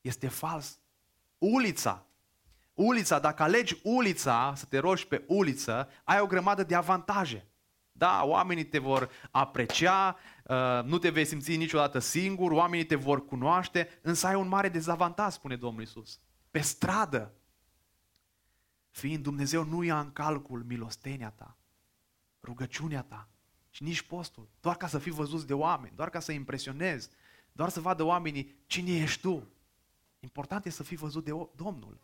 este 0.00 0.28
fals. 0.28 0.78
Ulița, 1.38 2.04
ulița, 2.80 3.18
dacă 3.18 3.42
alegi 3.42 3.80
ulița, 3.82 4.52
să 4.56 4.64
te 4.64 4.78
rogi 4.78 5.06
pe 5.06 5.24
uliță, 5.26 5.88
ai 6.04 6.20
o 6.20 6.26
grămadă 6.26 6.62
de 6.62 6.74
avantaje. 6.74 7.46
Da, 7.92 8.24
oamenii 8.24 8.64
te 8.64 8.78
vor 8.78 9.10
aprecia, 9.30 10.16
uh, 10.44 10.84
nu 10.84 10.98
te 10.98 11.10
vei 11.10 11.24
simți 11.24 11.56
niciodată 11.56 11.98
singur, 11.98 12.50
oamenii 12.50 12.86
te 12.86 12.94
vor 12.94 13.24
cunoaște, 13.24 13.98
însă 14.02 14.26
ai 14.26 14.34
un 14.34 14.48
mare 14.48 14.68
dezavantaj, 14.68 15.32
spune 15.32 15.56
Domnul 15.56 15.80
Iisus. 15.80 16.20
Pe 16.50 16.60
stradă, 16.60 17.32
fiind 18.90 19.22
Dumnezeu 19.22 19.64
nu 19.64 19.82
ia 19.82 20.00
în 20.00 20.12
calcul 20.12 20.64
milostenia 20.66 21.30
ta, 21.30 21.56
rugăciunea 22.42 23.02
ta 23.02 23.28
și 23.70 23.82
nici 23.82 24.02
postul, 24.02 24.48
doar 24.60 24.76
ca 24.76 24.86
să 24.86 24.98
fii 24.98 25.12
văzut 25.12 25.42
de 25.42 25.54
oameni, 25.54 25.96
doar 25.96 26.10
ca 26.10 26.20
să 26.20 26.32
impresionezi, 26.32 27.08
doar 27.52 27.68
să 27.68 27.80
vadă 27.80 28.02
oamenii 28.02 28.54
cine 28.66 28.96
ești 28.96 29.20
tu. 29.20 29.48
Important 30.20 30.64
e 30.64 30.70
să 30.70 30.82
fii 30.82 30.96
văzut 30.96 31.24
de 31.24 31.32
Domnul. 31.56 32.00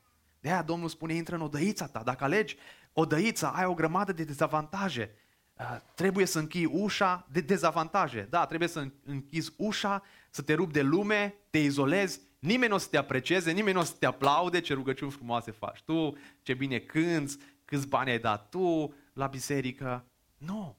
De 0.47 0.53
aia 0.53 0.62
Domnul 0.62 0.88
spune, 0.88 1.15
intră 1.15 1.35
în 1.35 1.41
odăița 1.41 1.87
ta. 1.87 2.03
Dacă 2.03 2.25
alegi 2.25 2.57
odăița, 2.93 3.50
ai 3.50 3.65
o 3.65 3.75
grămadă 3.75 4.12
de 4.12 4.25
dezavantaje. 4.25 5.15
Uh, 5.59 5.76
trebuie 5.95 6.26
să 6.26 6.38
închii 6.38 6.65
ușa 6.65 7.26
de 7.31 7.41
dezavantaje. 7.41 8.26
Da, 8.31 8.47
trebuie 8.47 8.69
să 8.69 8.88
închizi 9.05 9.53
ușa, 9.57 10.03
să 10.31 10.43
te 10.43 10.55
rupi 10.55 10.73
de 10.73 10.83
lume, 10.83 11.35
te 11.50 11.59
izolezi, 11.59 12.21
nimeni 12.38 12.69
nu 12.69 12.75
o 12.75 12.79
să 12.79 12.88
te 12.88 12.97
aprecieze, 12.97 13.50
nimeni 13.50 13.75
nu 13.75 13.81
o 13.81 13.85
să 13.85 13.93
te 13.99 14.07
aplaude 14.07 14.61
ce 14.61 14.75
rugăciuni 14.75 15.11
frumoase 15.11 15.50
faci 15.50 15.83
tu, 15.83 16.17
ce 16.43 16.55
bine 16.55 16.79
cânți, 16.79 17.38
câți 17.65 17.88
bani 17.88 18.11
ai 18.11 18.19
dat 18.19 18.49
tu 18.49 18.95
la 19.12 19.26
biserică. 19.26 20.05
Nu. 20.38 20.76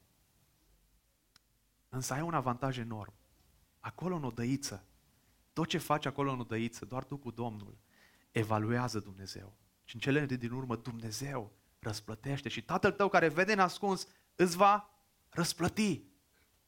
Însă 1.90 2.14
ai 2.14 2.22
un 2.22 2.34
avantaj 2.34 2.78
enorm. 2.78 3.14
Acolo 3.80 4.16
în 4.16 4.24
odăiță, 4.24 4.86
tot 5.54 5.68
ce 5.68 5.78
faci 5.78 6.06
acolo 6.06 6.32
în 6.32 6.40
odăiță, 6.40 6.86
doar 6.86 7.04
tu 7.04 7.18
cu 7.18 7.32
Domnul, 7.32 7.78
evaluează 8.38 9.00
Dumnezeu. 9.00 9.58
Și 9.84 9.96
în 9.96 10.02
cele 10.02 10.26
din 10.26 10.52
urmă 10.52 10.76
Dumnezeu 10.76 11.52
răsplătește 11.80 12.50
și 12.50 12.64
Tatăl 12.64 12.92
tău 12.92 13.10
care 13.10 13.28
vede 13.28 13.54
ascuns 13.54 14.08
îți 14.36 14.58
va 14.58 14.90
răsplăti. 15.30 16.04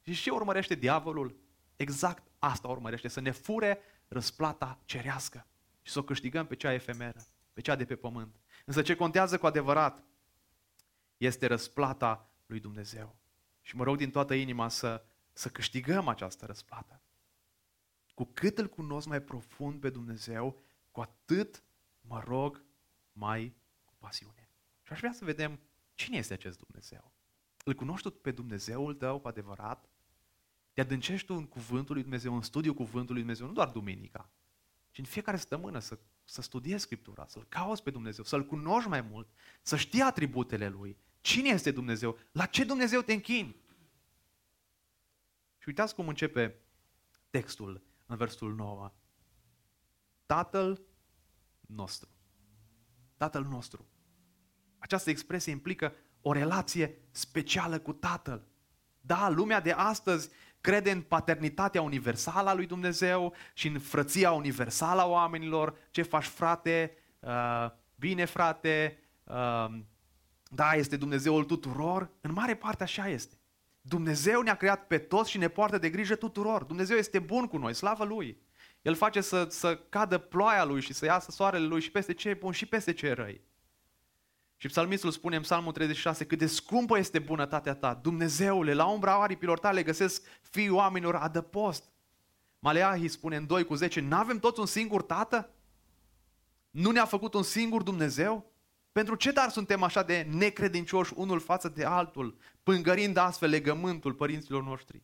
Și 0.02 0.14
ce 0.14 0.30
urmărește 0.30 0.76
diavolul? 0.76 1.40
Exact 1.76 2.24
asta 2.40 2.68
urmărește, 2.68 3.08
să 3.08 3.20
ne 3.20 3.32
fure 3.32 3.80
răsplata 4.08 4.82
cerească 4.86 5.48
și 5.82 5.92
să 5.92 6.00
o 6.00 6.04
câștigăm 6.04 6.46
pe 6.46 6.56
cea 6.56 6.74
efemeră, 6.74 7.26
pe 7.54 7.62
cea 7.62 7.76
de 7.76 7.86
pe 7.86 7.96
pământ. 7.96 8.36
Însă 8.66 8.82
ce 8.82 8.96
contează 8.96 9.38
cu 9.38 9.46
adevărat 9.46 10.04
este 11.18 11.46
răsplata 11.46 12.30
lui 12.46 12.60
Dumnezeu. 12.60 13.16
Și 13.62 13.76
mă 13.76 13.84
rog 13.84 13.98
din 13.98 14.12
toată 14.12 14.34
inima 14.34 14.68
să, 14.68 15.06
să 15.34 15.50
câștigăm 15.50 16.08
această 16.08 16.46
răsplată. 16.46 17.02
Cu 18.14 18.26
cât 18.34 18.58
îl 18.58 18.68
cunosc 18.68 19.08
mai 19.08 19.22
profund 19.22 19.80
pe 19.80 19.90
Dumnezeu, 19.90 20.62
cu 20.92 21.02
atât 21.02 21.64
mă 22.02 22.24
rog 22.26 22.64
mai 23.12 23.56
cu 23.86 23.94
pasiune. 23.98 24.50
Și 24.82 24.92
aș 24.92 25.00
vrea 25.00 25.14
să 25.14 25.26
vedem 25.26 25.60
cine 25.96 26.18
este 26.18 26.34
acest 26.34 26.58
Dumnezeu. 26.58 27.12
Îl 27.64 27.74
cunoști 27.74 28.10
tu 28.10 28.16
pe 28.16 28.32
Dumnezeul 28.32 28.94
tău 28.94 29.20
cu 29.20 29.28
adevărat? 29.28 29.90
Te 30.74 30.82
adâncești 30.82 31.26
tu 31.26 31.34
în 31.34 31.48
cuvântul 31.48 31.94
lui 31.94 32.04
Dumnezeu, 32.04 32.36
în 32.36 32.42
studiul 32.42 32.74
cuvântului 32.74 33.12
lui 33.14 33.22
Dumnezeu, 33.22 33.48
nu 33.48 33.54
doar 33.54 33.70
duminica, 33.70 34.30
ci 34.92 34.98
în 34.98 35.04
fiecare 35.04 35.38
săptămână 35.38 35.80
să, 35.80 36.00
să 36.24 36.42
studiezi 36.42 36.84
Scriptura, 36.84 37.26
să-L 37.28 37.46
cauți 37.50 37.84
pe 37.84 37.92
Dumnezeu, 37.92 38.24
să-L 38.24 38.46
cunoști 38.46 38.90
mai 38.90 39.02
mult, 39.02 39.28
să 39.62 39.76
știi 39.76 40.02
atributele 40.02 40.70
Lui. 40.70 40.98
Cine 41.22 41.50
este 41.50 41.72
Dumnezeu? 41.72 42.18
La 42.32 42.46
ce 42.46 42.64
Dumnezeu 42.64 43.02
te 43.02 43.14
închini? 43.14 43.56
Și 45.58 45.68
uitați 45.68 45.96
cum 45.96 46.08
începe 46.08 46.60
textul 47.30 47.84
în 48.06 48.18
versul 48.18 48.56
9. 48.56 48.94
Tatăl 50.36 50.82
nostru. 51.62 52.10
Tatăl 53.18 53.44
nostru. 53.44 53.86
Această 54.78 55.10
expresie 55.10 55.52
implică 55.52 55.94
o 56.22 56.32
relație 56.32 56.98
specială 57.12 57.80
cu 57.80 57.94
Tatăl. 57.94 58.48
Da, 59.02 59.30
lumea 59.30 59.60
de 59.60 59.72
astăzi 59.72 60.30
crede 60.62 60.92
în 60.92 61.02
paternitatea 61.02 61.82
universală 61.82 62.50
a 62.50 62.54
lui 62.54 62.66
Dumnezeu 62.66 63.34
și 63.54 63.68
în 63.68 63.80
frăția 63.80 64.32
universală 64.32 65.02
a 65.02 65.08
oamenilor. 65.08 65.78
Ce 65.92 66.02
faci, 66.02 66.26
frate? 66.26 66.98
Uh, 67.20 67.70
bine, 67.96 68.26
frate? 68.26 69.00
Uh, 69.24 69.80
da, 70.44 70.74
este 70.74 70.98
Dumnezeul 70.98 71.44
tuturor. 71.44 72.12
În 72.22 72.32
mare 72.32 72.56
parte 72.56 72.84
așa 72.84 73.08
este. 73.08 73.40
Dumnezeu 73.82 74.42
ne-a 74.42 74.56
creat 74.56 74.88
pe 74.88 74.98
toți 74.98 75.30
și 75.30 75.38
ne 75.38 75.48
poartă 75.48 75.78
de 75.78 75.90
grijă 75.90 76.16
tuturor. 76.16 76.64
Dumnezeu 76.64 76.98
este 76.98 77.20
bun 77.20 77.48
cu 77.48 77.58
noi, 77.58 77.74
slavă 77.74 78.04
Lui. 78.04 78.48
El 78.82 78.96
face 78.96 79.22
să, 79.22 79.48
să 79.50 79.78
cadă 79.78 80.18
ploaia 80.18 80.64
Lui 80.64 80.82
și 80.82 80.94
să 80.94 81.06
iasă 81.06 81.32
soarele 81.32 81.66
Lui 81.66 81.82
și 81.82 81.92
peste 81.92 82.14
ce 82.14 82.30
e 82.30 82.34
bun 82.34 82.52
și 82.52 82.66
peste 82.66 82.94
ce 82.94 83.06
e 83.06 83.12
răi. 83.12 83.42
Și 84.58 84.68
psalmistul 84.68 85.12
spune 85.12 85.36
în 85.36 85.42
psalmul 85.42 85.72
36 85.72 86.26
cât 86.26 86.38
de 86.38 86.48
scumpă 86.48 86.98
este 86.98 87.20
bunătatea 87.20 87.76
ta. 87.76 87.94
Dumnezeule, 87.94 88.74
la 88.74 88.86
umbra 88.86 89.22
aripilor 89.22 89.60
tale 89.60 89.84
găsesc 89.84 90.24
fiii 90.42 90.70
oamenilor 90.70 91.16
adăpost. 91.16 91.84
Maleahi 92.60 93.08
spune 93.08 93.36
în 93.36 93.46
2 93.46 93.64
cu 93.64 93.76
10, 93.76 94.00
n-avem 94.00 94.40
toți 94.40 94.60
un 94.60 94.66
singur 94.66 95.02
tată? 95.02 95.50
Nu 96.70 96.92
ne-a 96.92 97.06
făcut 97.06 97.34
un 97.34 97.44
singur 97.44 97.82
Dumnezeu? 97.82 98.52
Pentru 98.92 99.16
ce 99.16 99.32
dar 99.32 99.50
suntem 99.50 99.84
așa 99.84 100.04
de 100.04 100.28
necredincioși 100.30 101.14
unul 101.16 101.40
față 101.40 101.70
de 101.70 101.84
altul, 101.84 102.38
pângărind 102.64 103.18
astfel 103.18 103.50
legământul 103.50 104.14
părinților 104.14 104.64
noștri? 104.64 105.04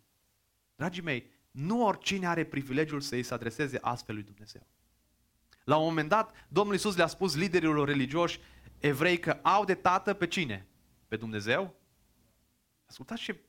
Dragii 0.75 1.03
mei, 1.03 1.31
nu 1.55 1.85
oricine 1.85 2.27
are 2.27 2.45
privilegiul 2.45 3.01
să 3.01 3.15
îi 3.15 3.23
se 3.23 3.33
adreseze 3.33 3.77
astfel 3.81 4.15
lui 4.15 4.23
Dumnezeu. 4.23 4.67
La 5.63 5.77
un 5.77 5.85
moment 5.87 6.09
dat, 6.09 6.33
Domnul 6.47 6.73
Iisus 6.73 6.95
le-a 6.95 7.07
spus 7.07 7.35
liderilor 7.35 7.87
religioși 7.87 8.39
evrei 8.79 9.19
că 9.19 9.39
au 9.41 9.65
de 9.65 9.75
tată 9.75 10.13
pe 10.13 10.27
cine? 10.27 10.67
Pe 11.07 11.15
Dumnezeu? 11.15 11.75
Ascultați 12.85 13.21
ce, 13.21 13.39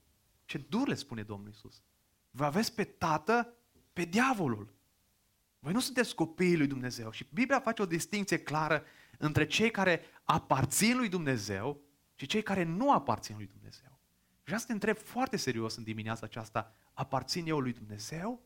ce 0.44 0.58
dur 0.58 0.88
le 0.88 0.94
spune 0.94 1.22
Domnul 1.22 1.48
Iisus. 1.48 1.82
Vă 2.30 2.44
aveți 2.44 2.74
pe 2.74 2.84
tată 2.84 3.54
pe 3.92 4.04
diavolul. 4.04 4.74
Voi 5.58 5.72
nu 5.72 5.80
sunteți 5.80 6.14
copiii 6.14 6.56
lui 6.56 6.66
Dumnezeu. 6.66 7.10
Și 7.10 7.26
Biblia 7.32 7.60
face 7.60 7.82
o 7.82 7.86
distinție 7.86 8.38
clară 8.38 8.84
între 9.18 9.46
cei 9.46 9.70
care 9.70 10.00
aparțin 10.24 10.96
lui 10.96 11.08
Dumnezeu 11.08 11.80
și 12.14 12.26
cei 12.26 12.42
care 12.42 12.62
nu 12.62 12.92
aparțin 12.92 13.36
lui 13.36 13.46
Dumnezeu. 13.46 13.95
Vreau 14.46 14.60
să 14.60 14.66
te 14.66 14.72
întreb 14.72 14.96
foarte 14.96 15.36
serios 15.36 15.76
în 15.76 15.82
dimineața 15.82 16.26
aceasta, 16.26 16.74
aparțin 16.92 17.46
eu 17.46 17.60
lui 17.60 17.72
Dumnezeu 17.72 18.40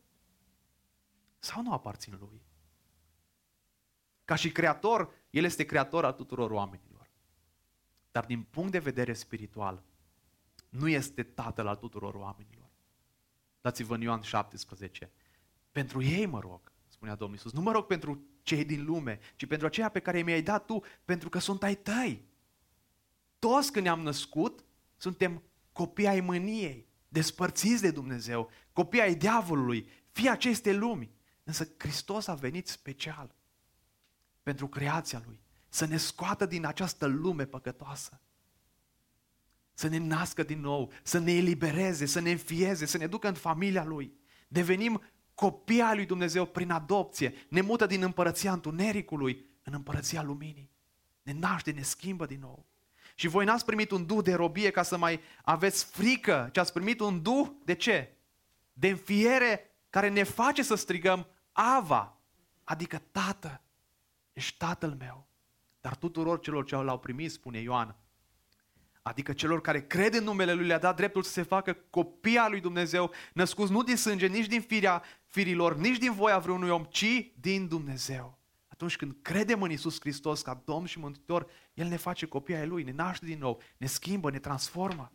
sau 1.39 1.61
nu 1.61 1.73
aparțin 1.73 2.17
lui? 2.19 2.41
Ca 4.25 4.35
și 4.35 4.51
creator, 4.51 5.13
El 5.29 5.43
este 5.43 5.65
creator 5.65 6.05
al 6.05 6.13
tuturor 6.13 6.51
oamenilor. 6.51 7.09
Dar 8.11 8.25
din 8.25 8.43
punct 8.43 8.71
de 8.71 8.79
vedere 8.79 9.13
spiritual, 9.13 9.83
nu 10.69 10.87
este 10.87 11.23
tatăl 11.23 11.67
al 11.67 11.75
tuturor 11.75 12.13
oamenilor. 12.13 12.69
Dați-vă 13.61 13.95
în 13.95 14.01
Ioan 14.01 14.21
17. 14.21 15.11
Pentru 15.71 16.03
ei 16.03 16.25
mă 16.25 16.39
rog, 16.39 16.71
spunea 16.87 17.15
Domnul 17.15 17.37
Iisus. 17.37 17.51
Nu 17.51 17.61
mă 17.61 17.71
rog 17.71 17.85
pentru 17.85 18.25
cei 18.41 18.65
din 18.65 18.85
lume, 18.85 19.19
ci 19.35 19.45
pentru 19.45 19.67
aceia 19.67 19.89
pe 19.89 19.99
care 19.99 20.21
mi-ai 20.21 20.41
dat 20.41 20.65
tu, 20.65 20.83
pentru 21.05 21.29
că 21.29 21.39
sunt 21.39 21.63
ai 21.63 21.75
tăi. 21.75 22.25
Toți 23.39 23.71
când 23.71 23.85
ne-am 23.85 24.01
născut, 24.01 24.65
suntem 24.97 25.43
copii 25.73 26.07
ai 26.07 26.19
mâniei, 26.19 26.87
despărțiți 27.07 27.81
de 27.81 27.91
Dumnezeu, 27.91 28.49
copii 28.73 29.01
ai 29.01 29.15
diavolului, 29.15 29.89
fii 30.11 30.29
aceste 30.29 30.73
lumi. 30.73 31.11
Însă 31.43 31.67
Hristos 31.77 32.27
a 32.27 32.33
venit 32.33 32.67
special 32.67 33.35
pentru 34.43 34.67
creația 34.67 35.21
Lui, 35.25 35.39
să 35.69 35.85
ne 35.85 35.97
scoată 35.97 36.45
din 36.45 36.65
această 36.65 37.05
lume 37.05 37.45
păcătoasă, 37.45 38.21
să 39.73 39.87
ne 39.87 39.97
nască 39.97 40.43
din 40.43 40.59
nou, 40.59 40.91
să 41.03 41.17
ne 41.17 41.31
elibereze, 41.31 42.05
să 42.05 42.19
ne 42.19 42.31
înfieze, 42.31 42.85
să 42.85 42.97
ne 42.97 43.07
ducă 43.07 43.27
în 43.27 43.33
familia 43.33 43.83
Lui. 43.83 44.13
Devenim 44.47 45.01
copii 45.33 45.81
al 45.81 45.95
lui 45.95 46.05
Dumnezeu 46.05 46.45
prin 46.45 46.71
adopție, 46.71 47.33
ne 47.49 47.61
mută 47.61 47.85
din 47.85 48.01
împărăția 48.01 48.53
întunericului 48.53 49.45
în 49.63 49.73
împărăția 49.73 50.23
luminii. 50.23 50.71
Ne 51.21 51.33
naște, 51.33 51.71
ne 51.71 51.81
schimbă 51.81 52.25
din 52.25 52.39
nou. 52.39 52.65
Și 53.21 53.27
voi 53.27 53.45
n-ați 53.45 53.65
primit 53.65 53.91
un 53.91 54.05
duh 54.05 54.23
de 54.23 54.33
robie 54.33 54.69
ca 54.69 54.83
să 54.83 54.97
mai 54.97 55.19
aveți 55.43 55.85
frică, 55.85 56.49
ci 56.51 56.57
ați 56.57 56.73
primit 56.73 56.99
un 56.99 57.21
duh 57.21 57.47
de 57.63 57.73
ce? 57.73 58.13
De 58.73 58.87
înfiere 58.87 59.71
care 59.89 60.09
ne 60.09 60.23
face 60.23 60.63
să 60.63 60.75
strigăm 60.75 61.27
Ava, 61.51 62.17
adică 62.63 63.01
Tată. 63.11 63.61
Ești 64.33 64.57
tatăl 64.57 64.95
meu. 64.99 65.27
Dar 65.81 65.95
tuturor 65.95 66.39
celor 66.39 66.65
ce 66.65 66.75
l-au 66.75 66.99
primit, 66.99 67.31
spune 67.31 67.59
Ioan, 67.59 67.95
adică 69.01 69.33
celor 69.33 69.61
care 69.61 69.87
cred 69.87 70.13
în 70.13 70.23
numele 70.23 70.53
Lui, 70.53 70.65
le-a 70.65 70.79
dat 70.79 70.95
dreptul 70.95 71.23
să 71.23 71.31
se 71.31 71.43
facă 71.43 71.77
copii 71.89 72.37
al 72.37 72.51
lui 72.51 72.61
Dumnezeu, 72.61 73.11
născuți 73.33 73.71
nu 73.71 73.83
din 73.83 73.97
sânge, 73.97 74.27
nici 74.27 74.47
din 74.47 74.61
firea 74.61 75.03
firilor, 75.25 75.75
nici 75.75 75.97
din 75.97 76.13
voia 76.13 76.37
vreunui 76.37 76.69
om, 76.69 76.83
ci 76.83 77.31
din 77.39 77.67
Dumnezeu. 77.67 78.40
Atunci 78.81 78.97
când 78.97 79.15
credem 79.21 79.61
în 79.61 79.71
Isus 79.71 79.99
Hristos 79.99 80.41
ca 80.41 80.61
Domn 80.65 80.85
și 80.85 80.99
Mântuitor, 80.99 81.47
El 81.73 81.87
ne 81.87 81.95
face 81.95 82.25
copii 82.25 82.55
ai 82.55 82.67
Lui, 82.67 82.83
ne 82.83 82.91
naște 82.91 83.25
din 83.25 83.39
nou, 83.39 83.61
ne 83.77 83.87
schimbă, 83.87 84.31
ne 84.31 84.39
transformă. 84.39 85.11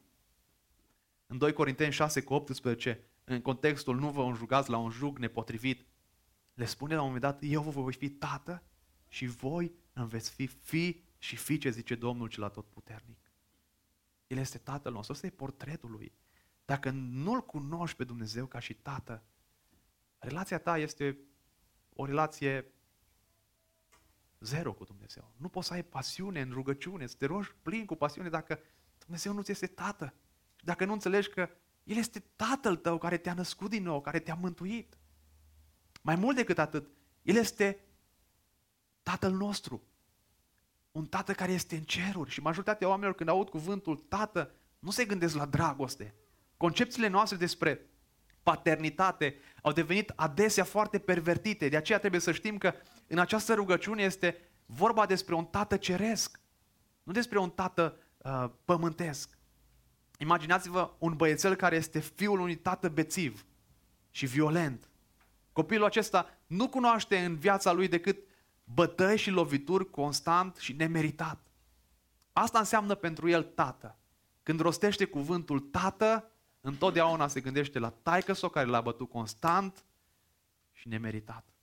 În 1.26 1.38
2 1.38 1.52
Corinteni 1.52 1.92
6 1.92 2.22
cu 2.22 2.34
18, 2.34 3.04
în 3.24 3.40
contextul 3.40 3.98
nu 3.98 4.10
vă 4.10 4.22
înjugați 4.22 4.70
la 4.70 4.76
un 4.76 4.90
jug 4.90 5.18
nepotrivit, 5.18 5.86
le 6.54 6.64
spune 6.64 6.94
la 6.94 7.00
un 7.00 7.06
moment 7.06 7.24
dat, 7.24 7.38
eu 7.42 7.62
vă 7.62 7.70
voi 7.70 7.92
fi 7.92 8.10
tată 8.10 8.62
și 9.08 9.26
voi 9.26 9.74
îmi 9.92 10.08
veți 10.08 10.30
fi 10.30 10.46
fi 10.46 11.02
și 11.18 11.36
fiice, 11.36 11.70
zice 11.70 11.94
Domnul 11.94 12.28
cel 12.28 12.50
puternic. 12.68 13.32
El 14.26 14.38
este 14.38 14.58
Tatăl 14.58 14.92
nostru, 14.92 15.12
ăsta 15.12 15.26
e 15.26 15.30
portretul 15.30 15.90
lui. 15.90 16.12
Dacă 16.64 16.90
nu-L 16.90 17.40
cunoști 17.40 17.96
pe 17.96 18.04
Dumnezeu 18.04 18.46
ca 18.46 18.58
și 18.58 18.74
Tată, 18.74 19.22
relația 20.18 20.58
ta 20.58 20.78
este 20.78 21.18
o 21.94 22.04
relație 22.04 22.70
zero 24.40 24.72
cu 24.72 24.84
Dumnezeu. 24.84 25.32
Nu 25.36 25.48
poți 25.48 25.66
să 25.66 25.72
ai 25.72 25.84
pasiune 25.84 26.40
în 26.40 26.50
rugăciune, 26.50 27.06
să 27.06 27.14
te 27.18 27.26
rogi 27.26 27.54
plin 27.62 27.84
cu 27.84 27.94
pasiune 27.94 28.28
dacă 28.28 28.58
Dumnezeu 28.98 29.32
nu 29.32 29.42
ți 29.42 29.50
este 29.50 29.66
Tată. 29.66 30.14
Și 30.56 30.64
dacă 30.64 30.84
nu 30.84 30.92
înțelegi 30.92 31.28
că 31.28 31.48
El 31.84 31.96
este 31.96 32.24
Tatăl 32.36 32.76
tău 32.76 32.98
care 32.98 33.16
te-a 33.16 33.34
născut 33.34 33.70
din 33.70 33.82
nou, 33.82 34.00
care 34.00 34.18
te-a 34.18 34.34
mântuit. 34.34 34.98
Mai 36.02 36.14
mult 36.14 36.36
decât 36.36 36.58
atât, 36.58 36.90
El 37.22 37.36
este 37.36 37.80
Tatăl 39.02 39.32
nostru. 39.32 39.82
Un 40.92 41.06
tată 41.06 41.32
care 41.32 41.52
este 41.52 41.76
în 41.76 41.82
ceruri. 41.82 42.30
Și 42.30 42.40
majoritatea 42.40 42.88
oamenilor 42.88 43.14
când 43.14 43.28
aud 43.28 43.48
cuvântul 43.48 43.96
tată, 43.96 44.54
nu 44.78 44.90
se 44.90 45.04
gândesc 45.04 45.34
la 45.34 45.46
dragoste. 45.46 46.14
Concepțiile 46.56 47.08
noastre 47.08 47.36
despre 47.36 47.90
paternitate 48.42 49.36
au 49.62 49.72
devenit 49.72 50.12
adesea 50.16 50.64
foarte 50.64 50.98
pervertite. 50.98 51.68
De 51.68 51.76
aceea 51.76 51.98
trebuie 51.98 52.20
să 52.20 52.32
știm 52.32 52.58
că 52.58 52.74
în 52.94 52.95
această 53.18 53.54
rugăciune 53.54 54.02
este 54.02 54.38
vorba 54.66 55.06
despre 55.06 55.34
un 55.34 55.44
tată 55.44 55.76
ceresc, 55.76 56.40
nu 57.02 57.12
despre 57.12 57.38
un 57.38 57.50
tată 57.50 57.96
uh, 58.16 58.50
pământesc. 58.64 59.38
Imaginați-vă 60.18 60.90
un 60.98 61.16
băiețel 61.16 61.54
care 61.54 61.76
este 61.76 61.98
fiul 61.98 62.40
unui 62.40 62.56
tată 62.56 62.88
bețiv 62.88 63.46
și 64.10 64.26
violent. 64.26 64.88
Copilul 65.52 65.84
acesta 65.84 66.38
nu 66.46 66.68
cunoaște 66.68 67.24
în 67.24 67.36
viața 67.36 67.72
lui 67.72 67.88
decât 67.88 68.18
bătăi 68.64 69.16
și 69.16 69.30
lovituri 69.30 69.90
constant 69.90 70.56
și 70.56 70.72
nemeritat. 70.72 71.46
Asta 72.32 72.58
înseamnă 72.58 72.94
pentru 72.94 73.28
el 73.28 73.42
tată. 73.42 73.98
Când 74.42 74.60
rostește 74.60 75.04
cuvântul 75.04 75.60
tată, 75.60 76.30
întotdeauna 76.60 77.28
se 77.28 77.40
gândește 77.40 77.78
la 77.78 77.90
taică 77.90 78.32
sau 78.32 78.48
care 78.48 78.66
l-a 78.66 78.80
bătut 78.80 79.08
constant 79.08 79.84
și 80.72 80.88
nemeritat. 80.88 81.55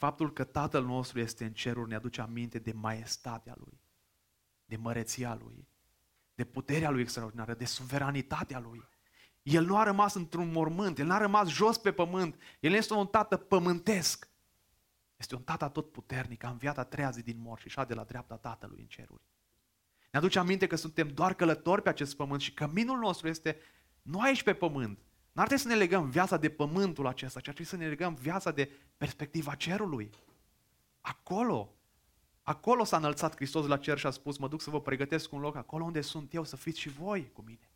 Faptul 0.00 0.32
că 0.32 0.44
Tatăl 0.44 0.84
nostru 0.84 1.18
este 1.18 1.44
în 1.44 1.52
ceruri 1.52 1.88
ne 1.88 1.94
aduce 1.94 2.20
aminte 2.20 2.58
de 2.58 2.72
maestatea 2.72 3.54
Lui, 3.58 3.80
de 4.64 4.76
măreția 4.76 5.34
Lui, 5.34 5.68
de 6.34 6.44
puterea 6.44 6.90
Lui 6.90 7.00
extraordinară, 7.00 7.54
de 7.54 7.64
suveranitatea 7.64 8.58
Lui. 8.58 8.88
El 9.42 9.64
nu 9.64 9.76
a 9.76 9.82
rămas 9.82 10.14
într-un 10.14 10.52
mormânt, 10.52 10.98
El 10.98 11.06
n-a 11.06 11.18
rămas 11.18 11.48
jos 11.48 11.78
pe 11.78 11.92
pământ, 11.92 12.36
El 12.60 12.72
este 12.72 12.94
un 12.94 13.06
tată 13.06 13.36
pământesc. 13.36 14.28
Este 15.16 15.34
un 15.34 15.42
tată 15.42 15.68
tot 15.68 15.92
puternic, 15.92 16.44
a 16.44 16.50
înviat 16.50 16.78
a 16.78 16.84
treia 16.84 17.10
zi 17.10 17.22
din 17.22 17.40
mor 17.40 17.58
și 17.58 17.84
de 17.86 17.94
la 17.94 18.04
dreapta 18.04 18.36
Tatălui 18.36 18.80
în 18.80 18.86
ceruri. 18.86 19.22
Ne 20.10 20.18
aduce 20.18 20.38
aminte 20.38 20.66
că 20.66 20.76
suntem 20.76 21.08
doar 21.08 21.34
călători 21.34 21.82
pe 21.82 21.88
acest 21.88 22.16
pământ 22.16 22.40
și 22.40 22.54
căminul 22.54 22.98
nostru 22.98 23.28
este 23.28 23.56
nu 24.02 24.20
aici 24.20 24.42
pe 24.42 24.54
pământ. 24.54 24.98
N-ar 25.32 25.46
trebui 25.46 25.64
să 25.64 25.68
ne 25.68 25.78
legăm 25.78 26.10
viața 26.10 26.36
de 26.36 26.48
pământul 26.48 27.06
acesta, 27.06 27.40
ci 27.40 27.48
ar 27.48 27.54
trebui 27.54 27.70
să 27.70 27.76
ne 27.76 27.88
legăm 27.88 28.14
viața 28.14 28.50
de 28.50 28.70
perspectiva 28.96 29.54
cerului. 29.54 30.10
Acolo, 31.00 31.74
acolo 32.42 32.84
s-a 32.84 32.96
înălțat 32.96 33.34
Hristos 33.34 33.66
la 33.66 33.76
cer 33.76 33.98
și 33.98 34.06
a 34.06 34.10
spus, 34.10 34.38
mă 34.38 34.48
duc 34.48 34.60
să 34.60 34.70
vă 34.70 34.80
pregătesc 34.80 35.32
un 35.32 35.40
loc 35.40 35.56
acolo 35.56 35.84
unde 35.84 36.00
sunt 36.00 36.34
eu, 36.34 36.44
să 36.44 36.56
fiți 36.56 36.80
și 36.80 36.88
voi 36.88 37.30
cu 37.32 37.42
mine. 37.42 37.70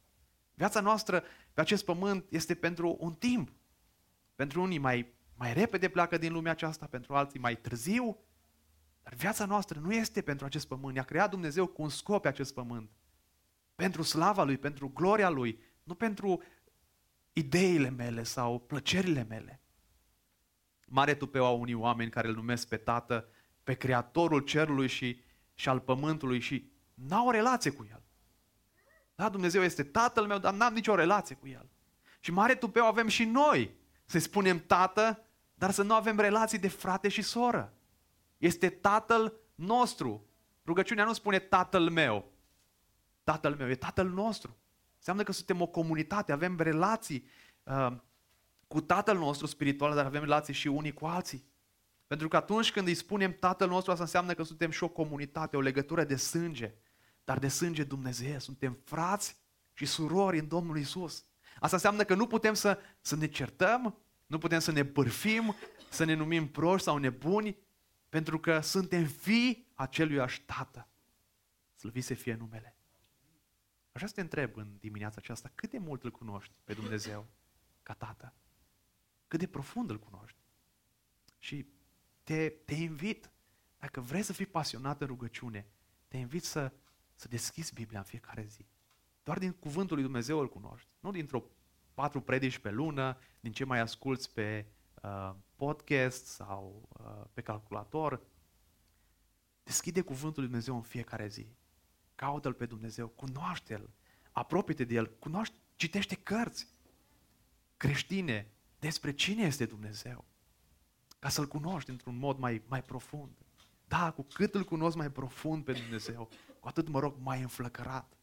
Viața 0.55 0.81
noastră 0.81 1.23
pe 1.53 1.61
acest 1.61 1.85
pământ 1.85 2.25
este 2.29 2.55
pentru 2.55 2.97
un 3.01 3.13
timp. 3.13 3.53
Pentru 4.35 4.63
unii 4.63 4.79
mai, 4.79 5.13
mai 5.35 5.53
repede 5.53 5.89
pleacă 5.89 6.19
din 6.19 6.33
lumea 6.33 6.53
aceasta, 6.53 6.87
pentru 6.87 7.15
alții 7.15 7.41
mai 7.41 7.57
târziu, 7.57 8.19
dar 9.03 9.15
viața 9.15 9.45
noastră 9.45 9.79
nu 9.79 9.93
este 9.95 10.23
pentru 10.23 10.47
acest 10.47 10.67
pământ. 10.67 10.95
Ne-a 10.95 11.03
creat 11.03 11.31
Dumnezeu 11.31 11.67
cu 11.67 11.83
un 11.83 11.89
scop 11.89 12.23
pe 12.23 12.29
acest 12.29 12.55
pământ. 12.55 12.91
Pentru 13.75 14.03
slava 14.03 14.45
Lui, 14.45 14.57
pentru 14.57 14.89
gloria 14.89 15.29
Lui, 15.29 15.59
nu 15.83 15.95
pentru 15.95 16.43
ideile 17.35 17.91
mele 17.91 18.23
sau 18.23 18.59
plăcerile 18.59 19.27
mele. 19.29 19.61
Mare 20.87 21.15
tupeu 21.15 21.45
au 21.45 21.61
unii 21.61 21.75
oameni 21.75 22.11
care 22.11 22.29
îl 22.29 22.35
numesc 22.35 22.69
pe 22.69 22.77
Tată, 22.77 23.29
pe 23.63 23.75
Creatorul 23.75 24.41
cerului 24.41 24.89
și, 24.89 25.21
și 25.55 25.69
al 25.69 25.81
pământului 25.81 26.41
și 26.41 26.71
n-au 26.95 27.27
o 27.27 27.31
relație 27.31 27.71
cu 27.71 27.87
El. 27.91 28.03
Da, 29.15 29.29
Dumnezeu 29.29 29.63
este 29.63 29.83
Tatăl 29.83 30.27
meu, 30.27 30.39
dar 30.39 30.55
n-am 30.55 30.75
nicio 30.75 30.95
relație 30.95 31.37
cu 31.37 31.49
El. 31.49 31.69
Și 32.21 32.33
mare 32.33 32.55
tupeu 32.55 32.85
avem 32.85 33.09
și 33.09 33.25
noi 33.25 33.75
să 34.05 34.19
spunem 34.19 34.59
Tată, 34.67 35.25
dar 35.55 35.71
să 35.71 35.83
nu 35.83 35.95
avem 35.95 36.19
relații 36.19 36.59
de 36.59 36.69
frate 36.69 37.09
și 37.09 37.23
soră. 37.23 37.73
Este 38.39 38.69
Tatăl 38.69 39.35
nostru. 39.55 40.27
Rugăciunea 40.67 41.05
nu 41.05 41.13
spune 41.13 41.39
Tatăl 41.39 41.91
meu. 41.91 42.33
Tatăl 43.25 43.55
meu, 43.55 43.71
e 43.71 43.75
Tatăl 43.75 44.09
nostru. 44.09 44.57
Înseamnă 45.07 45.31
că 45.31 45.37
suntem 45.37 45.61
o 45.61 45.67
comunitate, 45.67 46.33
avem 46.33 46.61
relații 46.61 47.29
uh, 47.63 47.97
cu 48.69 48.81
Tatăl 48.81 49.19
nostru 49.19 49.47
spiritual, 49.47 49.95
dar 49.95 50.05
avem 50.05 50.21
relații 50.21 50.55
și 50.55 50.67
unii 50.67 50.93
cu 50.93 51.07
alții. 51.07 51.45
Pentru 52.07 52.29
că 52.29 52.37
atunci 52.37 52.73
când 52.73 52.87
îi 52.87 52.95
spunem 52.95 53.33
Tatăl 53.33 53.69
nostru, 53.69 53.91
asta 53.91 54.03
înseamnă 54.03 54.35
că 54.35 54.43
suntem 54.43 54.71
și 54.71 54.83
o 54.83 54.89
comunitate, 54.89 55.57
o 55.57 55.61
legătură 55.61 56.05
de 56.05 56.17
sânge, 56.17 56.75
dar 57.25 57.39
de 57.39 57.49
sânge 57.49 57.85
Dumnezeu. 57.85 58.39
Suntem 58.39 58.79
frați 58.85 59.37
și 59.73 59.87
surori 59.87 60.39
în 60.39 60.49
Domnul 60.49 60.79
Isus. 60.79 61.25
Asta 61.61 61.77
înseamnă 61.77 62.05
că 62.05 62.15
nu 62.15 62.27
putem 62.27 62.55
să, 62.55 62.79
să 63.01 63.17
ne 63.17 63.27
certăm, 63.27 63.99
nu 64.27 64.39
putem 64.39 64.59
să 64.59 64.73
ne 64.73 64.83
bârfim, 64.83 65.55
să 65.91 66.05
ne 66.05 66.15
numim 66.15 66.49
proști 66.49 66.85
sau 66.87 66.97
nebuni, 66.97 67.59
pentru 68.09 68.39
că 68.39 68.61
suntem 68.61 69.05
fii 69.05 69.73
aceluiași 69.75 70.43
Tată. 70.43 70.89
Slăvit 71.77 72.05
să 72.05 72.15
fie 72.15 72.35
numele. 72.35 72.77
Așa 73.95 74.07
să 74.07 74.13
te 74.15 74.21
întreb 74.21 74.57
în 74.57 74.77
dimineața 74.81 75.17
aceasta, 75.19 75.51
cât 75.55 75.71
de 75.71 75.79
mult 75.79 76.05
îl 76.05 76.11
cunoști 76.11 76.59
pe 76.65 76.75
Dumnezeu 76.75 77.27
ca 77.83 77.95
Tată? 77.95 78.35
Cât 79.29 79.39
de 79.39 79.47
profund 79.47 79.91
îl 79.91 79.99
cunoști? 79.99 80.39
Și 81.39 81.67
te, 82.23 82.49
te 82.49 82.75
invit, 82.75 83.31
dacă 83.79 84.01
vrei 84.01 84.23
să 84.23 84.33
fii 84.33 84.47
pasionat 84.47 85.01
în 85.01 85.07
rugăciune, 85.07 85.67
te 86.09 86.17
invit 86.17 86.45
să, 86.45 86.73
să 87.15 87.29
deschizi 87.29 87.75
Biblia 87.75 87.99
în 87.99 88.05
fiecare 88.05 88.45
zi. 88.45 88.67
Doar 89.23 89.39
din 89.39 89.53
cuvântul 89.53 89.95
lui 89.95 90.05
Dumnezeu 90.05 90.39
îl 90.39 90.49
cunoști. 90.49 90.89
Nu 91.01 91.11
dintr-o 91.11 91.45
patru 91.95 92.21
predici 92.21 92.59
pe 92.59 92.71
lună, 92.71 93.19
din 93.41 93.53
ce 93.53 93.65
mai 93.65 93.79
asculți 93.79 94.33
pe 94.33 94.67
uh, 95.03 95.35
podcast 95.57 96.27
sau 96.27 96.89
uh, 96.89 97.25
pe 97.33 97.41
calculator. 97.41 98.21
Deschide 99.63 100.01
cuvântul 100.01 100.43
lui 100.43 100.51
Dumnezeu 100.51 100.77
în 100.77 100.83
fiecare 100.83 101.29
zi. 101.29 101.49
Caută-L 102.15 102.53
pe 102.53 102.67
Dumnezeu, 102.67 103.09
cunoaște-L, 103.09 103.91
apropie 104.33 104.85
de 104.85 104.95
El, 104.95 105.17
cunoaște, 105.19 105.57
citește 105.77 106.15
cărți 106.15 106.69
creștine 107.77 108.51
despre 108.79 109.13
cine 109.13 109.43
este 109.43 109.65
Dumnezeu, 109.67 110.25
ca 111.19 111.29
să-L 111.29 111.47
cunoști 111.47 111.91
într-un 111.91 112.17
mod 112.17 112.39
mai, 112.39 112.63
mai 112.67 112.83
profund. 112.83 113.31
Da, 113.89 114.11
cu 114.11 114.23
cât 114.23 114.55
îl 114.55 114.65
cunosc 114.65 114.97
mai 114.97 115.11
profund 115.11 115.65
pe 115.65 115.73
Dumnezeu, 115.73 116.29
cu 116.61 116.69
atât 116.69 116.89
mă 116.89 116.99
rog 116.99 117.17
mai 117.19 117.41
înflăcărat. 117.41 118.17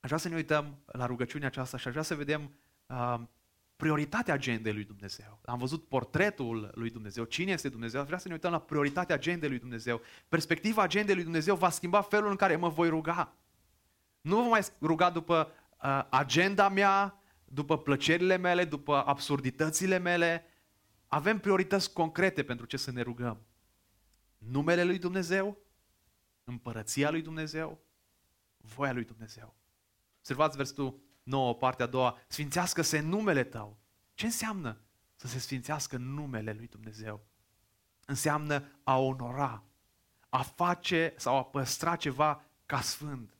Aș 0.00 0.08
vrea 0.08 0.18
să 0.18 0.28
ne 0.28 0.34
uităm 0.34 0.82
la 0.86 1.06
rugăciunea 1.06 1.46
aceasta 1.46 1.76
și 1.76 1.86
aș 1.86 1.92
vrea 1.92 2.04
să 2.04 2.14
vedem 2.14 2.54
uh, 2.86 3.20
prioritatea 3.80 4.34
agendei 4.34 4.72
lui 4.72 4.84
Dumnezeu. 4.84 5.40
Am 5.44 5.58
văzut 5.58 5.88
portretul 5.88 6.70
lui 6.74 6.90
Dumnezeu, 6.90 7.24
cine 7.24 7.52
este 7.52 7.68
Dumnezeu, 7.68 8.02
vreau 8.04 8.18
să 8.18 8.28
ne 8.28 8.34
uităm 8.34 8.50
la 8.50 8.60
prioritatea 8.60 9.14
agendei 9.14 9.48
lui 9.48 9.58
Dumnezeu. 9.58 10.00
Perspectiva 10.28 10.82
agendei 10.82 11.14
lui 11.14 11.22
Dumnezeu 11.22 11.56
va 11.56 11.70
schimba 11.70 12.00
felul 12.00 12.30
în 12.30 12.36
care 12.36 12.56
mă 12.56 12.68
voi 12.68 12.88
ruga. 12.88 13.34
Nu 14.20 14.36
vă 14.36 14.48
mai 14.48 14.66
ruga 14.80 15.10
după 15.10 15.52
uh, 15.82 16.06
agenda 16.10 16.68
mea, 16.68 17.22
după 17.44 17.78
plăcerile 17.78 18.36
mele, 18.36 18.64
după 18.64 19.04
absurditățile 19.06 19.98
mele. 19.98 20.44
Avem 21.06 21.38
priorități 21.38 21.92
concrete 21.92 22.42
pentru 22.42 22.66
ce 22.66 22.76
să 22.76 22.90
ne 22.90 23.02
rugăm. 23.02 23.40
Numele 24.38 24.84
lui 24.84 24.98
Dumnezeu, 24.98 25.58
împărăția 26.44 27.10
lui 27.10 27.22
Dumnezeu, 27.22 27.80
voia 28.56 28.92
lui 28.92 29.04
Dumnezeu. 29.04 29.54
Observați 30.18 30.56
versetul 30.56 31.00
9, 31.22 31.54
partea 31.54 31.84
a 31.84 31.88
doua, 31.88 32.18
sfințească-se 32.28 33.00
numele 33.00 33.44
tău. 33.44 33.78
Ce 34.14 34.24
înseamnă 34.24 34.80
să 35.16 35.26
se 35.26 35.38
sfințească 35.38 35.96
numele 35.96 36.52
lui 36.52 36.66
Dumnezeu? 36.66 37.26
Înseamnă 38.04 38.64
a 38.82 38.98
onora, 38.98 39.64
a 40.28 40.42
face 40.42 41.14
sau 41.16 41.36
a 41.36 41.44
păstra 41.44 41.96
ceva 41.96 42.44
ca 42.66 42.80
sfânt. 42.80 43.34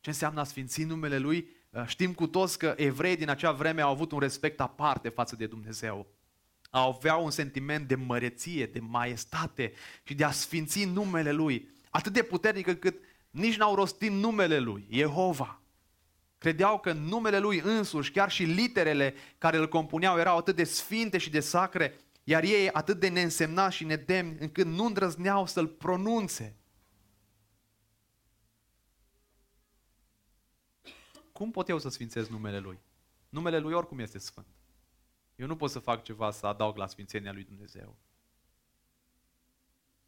Ce 0.00 0.10
înseamnă 0.10 0.40
a 0.40 0.44
sfinți 0.44 0.82
numele 0.82 1.18
lui? 1.18 1.48
Uh, 1.70 1.86
știm 1.86 2.14
cu 2.14 2.26
toți 2.26 2.58
că 2.58 2.74
evrei 2.76 3.16
din 3.16 3.28
acea 3.28 3.52
vreme 3.52 3.80
au 3.80 3.90
avut 3.90 4.12
un 4.12 4.18
respect 4.18 4.60
aparte 4.60 5.08
față 5.08 5.36
de 5.36 5.46
Dumnezeu. 5.46 6.06
Au 6.70 6.92
aveau 6.92 7.24
un 7.24 7.30
sentiment 7.30 7.88
de 7.88 7.94
măreție, 7.94 8.66
de 8.66 8.80
maestate 8.80 9.72
și 10.02 10.14
de 10.14 10.24
a 10.24 10.30
sfinți 10.30 10.84
numele 10.84 11.32
lui. 11.32 11.68
Atât 11.90 12.12
de 12.12 12.22
puternic 12.22 12.66
încât 12.66 13.00
nici 13.30 13.56
n-au 13.56 13.74
rostit 13.74 14.10
numele 14.10 14.58
lui, 14.58 14.86
Jehova. 14.90 15.62
Credeau 16.38 16.78
că 16.80 16.92
numele 16.92 17.38
lui 17.38 17.60
însuși, 17.60 18.10
chiar 18.10 18.30
și 18.30 18.42
literele 18.42 19.14
care 19.38 19.56
îl 19.56 19.68
compuneau 19.68 20.18
erau 20.18 20.36
atât 20.36 20.56
de 20.56 20.64
sfinte 20.64 21.18
și 21.18 21.30
de 21.30 21.40
sacre, 21.40 21.98
iar 22.24 22.42
ei 22.42 22.70
atât 22.70 23.00
de 23.00 23.08
neînsemnați 23.08 23.76
și 23.76 23.84
nedemni, 23.84 24.36
încât 24.40 24.66
nu 24.66 24.84
îndrăzneau 24.84 25.46
să-l 25.46 25.66
pronunțe. 25.66 26.56
Cum 31.32 31.50
pot 31.50 31.68
eu 31.68 31.78
să 31.78 31.88
sfințez 31.88 32.28
numele 32.28 32.58
lui? 32.58 32.78
Numele 33.28 33.58
lui 33.58 33.72
oricum 33.72 33.98
este 33.98 34.18
sfânt. 34.18 34.46
Eu 35.36 35.46
nu 35.46 35.56
pot 35.56 35.70
să 35.70 35.78
fac 35.78 36.02
ceva 36.02 36.30
să 36.30 36.46
adaug 36.46 36.76
la 36.76 36.86
sfințenia 36.86 37.32
lui 37.32 37.44
Dumnezeu. 37.44 37.96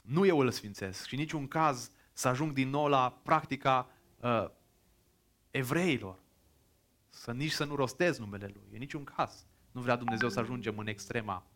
Nu 0.03 0.27
eu 0.27 0.39
îl 0.39 0.51
sfințesc 0.51 1.07
și 1.07 1.17
niciun 1.17 1.49
caz 1.49 1.91
să 2.13 2.29
ajung 2.29 2.53
din 2.53 2.69
nou 2.69 2.87
la 2.87 3.21
practica 3.23 3.91
uh, 4.21 4.51
evreilor. 5.51 6.19
Să 7.09 7.33
nici 7.33 7.53
să 7.53 7.65
nu 7.65 7.75
rostez 7.75 8.19
numele 8.19 8.47
lui, 8.47 8.69
în 8.73 8.79
niciun 8.79 9.05
caz. 9.05 9.47
Nu 9.73 9.81
vrea 9.81 9.97
Dumnezeu 9.97 10.29
să 10.29 10.41
ajungem 10.41 10.79
în 10.79 10.87
extrema 10.87 11.47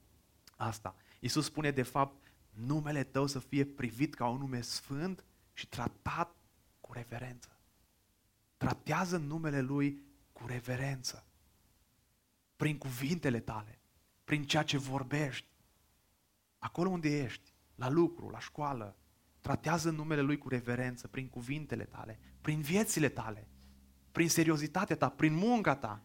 asta. 0.56 0.96
Iisus 1.20 1.44
spune 1.44 1.70
de 1.70 1.82
fapt, 1.82 2.32
numele 2.50 3.04
tău 3.04 3.26
să 3.26 3.38
fie 3.38 3.64
privit 3.64 4.14
ca 4.14 4.26
un 4.26 4.38
nume 4.38 4.60
sfânt 4.60 5.24
și 5.52 5.68
tratat 5.68 6.36
cu 6.80 6.92
reverență. 6.92 7.58
Tratează 8.56 9.16
numele 9.16 9.60
Lui 9.60 10.02
cu 10.32 10.46
reverență. 10.46 11.26
Prin 12.56 12.78
cuvintele 12.78 13.40
tale, 13.40 13.78
prin 14.24 14.44
ceea 14.44 14.62
ce 14.62 14.78
vorbești, 14.78 15.46
acolo 16.58 16.88
unde 16.88 17.22
ești, 17.22 17.52
la 17.74 17.88
lucru, 17.88 18.28
la 18.28 18.38
școală, 18.38 18.96
tratează 19.40 19.90
numele 19.90 20.20
Lui 20.20 20.38
cu 20.38 20.48
reverență, 20.48 21.08
prin 21.08 21.28
cuvintele 21.28 21.84
tale, 21.84 22.18
prin 22.40 22.60
viețile 22.60 23.08
tale, 23.08 23.48
prin 24.14 24.28
seriozitatea 24.28 24.96
ta, 24.96 25.08
prin 25.08 25.34
munca 25.34 25.76
ta, 25.76 26.02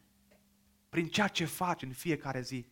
prin 0.89 1.07
ceea 1.07 1.27
ce 1.27 1.45
faci 1.45 1.81
în 1.81 1.91
fiecare 1.91 2.41
zi. 2.41 2.65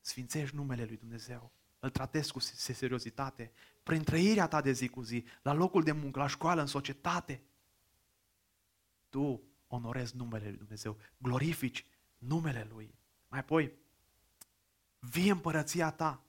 Sfințești 0.00 0.56
numele 0.56 0.84
Lui 0.84 0.96
Dumnezeu, 0.96 1.52
îl 1.78 1.90
tratezi 1.90 2.32
cu 2.32 2.38
seriozitate, 2.38 3.52
prin 3.82 4.02
trăirea 4.02 4.46
ta 4.46 4.60
de 4.60 4.72
zi 4.72 4.88
cu 4.88 5.02
zi, 5.02 5.24
la 5.42 5.52
locul 5.52 5.82
de 5.82 5.92
muncă, 5.92 6.18
la 6.18 6.26
școală, 6.26 6.60
în 6.60 6.66
societate. 6.66 7.42
Tu 9.08 9.42
onorezi 9.66 10.16
numele 10.16 10.48
Lui 10.48 10.56
Dumnezeu, 10.56 10.96
glorifici 11.18 11.86
numele 12.18 12.66
Lui. 12.70 12.94
Mai 13.28 13.38
apoi, 13.38 13.72
vie 14.98 15.30
împărăția 15.30 15.90
ta. 15.90 16.22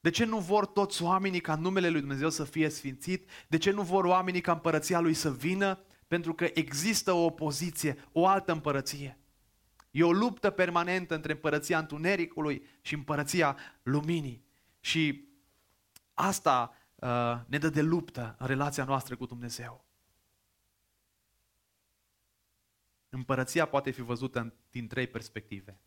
De 0.00 0.10
ce 0.10 0.24
nu 0.24 0.38
vor 0.38 0.66
toți 0.66 1.02
oamenii 1.02 1.40
ca 1.40 1.54
numele 1.54 1.88
Lui 1.88 2.00
Dumnezeu 2.00 2.30
să 2.30 2.44
fie 2.44 2.68
sfințit? 2.68 3.28
De 3.48 3.58
ce 3.58 3.70
nu 3.70 3.82
vor 3.82 4.04
oamenii 4.04 4.40
ca 4.40 4.52
împărăția 4.52 5.00
Lui 5.00 5.14
să 5.14 5.32
vină? 5.32 5.84
Pentru 6.12 6.34
că 6.34 6.50
există 6.54 7.12
o 7.12 7.24
opoziție, 7.24 8.08
o 8.12 8.26
altă 8.26 8.52
împărăție. 8.52 9.18
E 9.90 10.04
o 10.04 10.12
luptă 10.12 10.50
permanentă 10.50 11.14
între 11.14 11.32
împărăția 11.32 11.78
întunericului 11.78 12.66
și 12.80 12.94
împărăția 12.94 13.56
luminii. 13.82 14.44
Și 14.80 15.28
asta 16.14 16.74
uh, 16.94 17.40
ne 17.46 17.58
dă 17.58 17.68
de 17.68 17.82
luptă 17.82 18.36
în 18.38 18.46
relația 18.46 18.84
noastră 18.84 19.16
cu 19.16 19.26
Dumnezeu. 19.26 19.84
Împărăția 23.08 23.66
poate 23.66 23.90
fi 23.90 24.02
văzută 24.02 24.54
din 24.70 24.88
trei 24.88 25.06
perspective. 25.06 25.80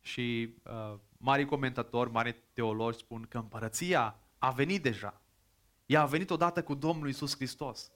Și 0.00 0.54
uh, 0.62 0.98
mari 1.16 1.44
comentatori, 1.44 2.10
mari 2.10 2.42
teologi 2.52 2.98
spun 2.98 3.22
că 3.22 3.38
împărăția 3.38 4.18
a 4.38 4.50
venit 4.50 4.82
deja. 4.82 5.22
Ea 5.86 6.00
a 6.00 6.06
venit 6.06 6.30
odată 6.30 6.62
cu 6.62 6.74
Domnul 6.74 7.08
Isus 7.08 7.34
Hristos. 7.34 7.92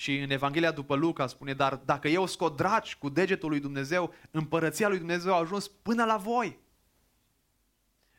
Și 0.00 0.18
în 0.18 0.30
Evanghelia 0.30 0.70
după 0.70 0.94
Luca 0.94 1.26
spune, 1.26 1.54
dar 1.54 1.74
dacă 1.74 2.08
eu 2.08 2.26
scot 2.26 2.56
dragi 2.56 2.96
cu 2.98 3.08
degetul 3.08 3.48
lui 3.48 3.60
Dumnezeu, 3.60 4.14
împărăția 4.30 4.88
lui 4.88 4.98
Dumnezeu 4.98 5.34
a 5.34 5.38
ajuns 5.38 5.68
până 5.68 6.04
la 6.04 6.16
voi. 6.16 6.58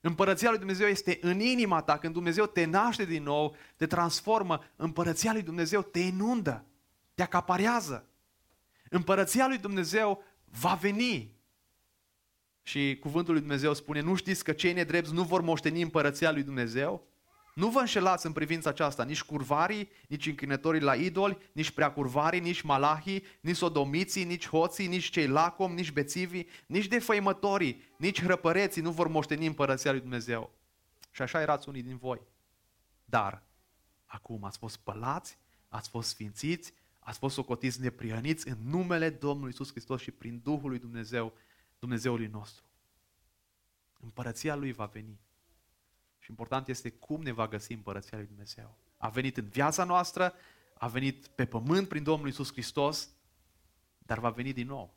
Împărăția 0.01 0.49
lui 0.49 0.57
Dumnezeu 0.57 0.87
este 0.87 1.17
în 1.21 1.39
inima 1.39 1.81
ta. 1.81 1.97
Când 1.97 2.13
Dumnezeu 2.13 2.45
te 2.45 2.65
naște 2.65 3.05
din 3.05 3.23
nou, 3.23 3.55
te 3.75 3.85
transformă, 3.85 4.63
împărăția 4.75 5.31
lui 5.31 5.41
Dumnezeu 5.41 5.81
te 5.81 5.99
inundă, 5.99 6.65
te 7.13 7.21
acaparează. 7.21 8.05
Împărăția 8.89 9.47
lui 9.47 9.57
Dumnezeu 9.57 10.23
va 10.45 10.73
veni. 10.73 11.31
Și 12.63 12.97
cuvântul 12.99 13.33
lui 13.33 13.41
Dumnezeu 13.41 13.73
spune, 13.73 14.01
nu 14.01 14.15
știți 14.15 14.43
că 14.43 14.51
cei 14.51 14.73
nedrepți 14.73 15.13
nu 15.13 15.23
vor 15.23 15.41
moșteni 15.41 15.81
împărăția 15.81 16.31
lui 16.31 16.43
Dumnezeu? 16.43 17.07
Nu 17.53 17.69
vă 17.69 17.79
înșelați 17.79 18.25
în 18.25 18.31
privința 18.31 18.69
aceasta, 18.69 19.03
nici 19.03 19.23
curvarii, 19.23 19.89
nici 20.07 20.25
închinătorii 20.25 20.81
la 20.81 20.95
idoli, 20.95 21.37
nici 21.51 21.71
preacurvarii, 21.71 22.39
nici 22.39 22.61
malahii, 22.61 23.23
nici 23.39 23.55
sodomiții, 23.55 24.23
nici 24.23 24.47
hoții, 24.47 24.87
nici 24.87 25.09
cei 25.09 25.27
lacom, 25.27 25.73
nici 25.73 25.91
bețivii, 25.91 26.47
nici 26.65 26.87
defăimătorii, 26.87 27.83
nici 27.97 28.21
hrăpăreții 28.21 28.81
nu 28.81 28.91
vor 28.91 29.07
moșteni 29.07 29.45
împărăția 29.45 29.91
lui 29.91 29.99
Dumnezeu. 29.99 30.51
Și 31.11 31.21
așa 31.21 31.41
erați 31.41 31.69
unii 31.69 31.83
din 31.83 31.97
voi. 31.97 32.21
Dar, 33.05 33.43
acum 34.05 34.43
ați 34.43 34.57
fost 34.57 34.73
spălați, 34.73 35.37
ați 35.67 35.89
fost 35.89 36.09
sfințiți, 36.09 36.73
ați 36.99 37.19
fost 37.19 37.35
socotiți 37.35 37.81
neprioniți 37.81 38.47
în 38.47 38.57
numele 38.63 39.09
Domnului 39.09 39.51
Isus 39.53 39.69
Hristos 39.69 40.01
și 40.01 40.11
prin 40.11 40.39
Duhul 40.43 40.69
lui 40.69 40.79
Dumnezeu, 40.79 41.33
Dumnezeului 41.79 42.27
nostru. 42.27 42.63
Împărăția 43.99 44.55
Lui 44.55 44.71
va 44.71 44.85
veni. 44.85 45.19
Și 46.31 46.37
important 46.37 46.67
este 46.67 46.89
cum 46.89 47.21
ne 47.21 47.31
va 47.31 47.47
găsi 47.47 47.73
împărăția 47.73 48.17
lui 48.17 48.27
Dumnezeu. 48.27 48.77
A 48.97 49.09
venit 49.09 49.37
în 49.37 49.47
viața 49.47 49.83
noastră, 49.83 50.33
a 50.73 50.87
venit 50.87 51.27
pe 51.27 51.45
pământ 51.45 51.87
prin 51.87 52.03
Domnul 52.03 52.27
Isus 52.27 52.51
Hristos, 52.51 53.09
dar 53.97 54.19
va 54.19 54.29
veni 54.29 54.53
din 54.53 54.67
nou. 54.67 54.95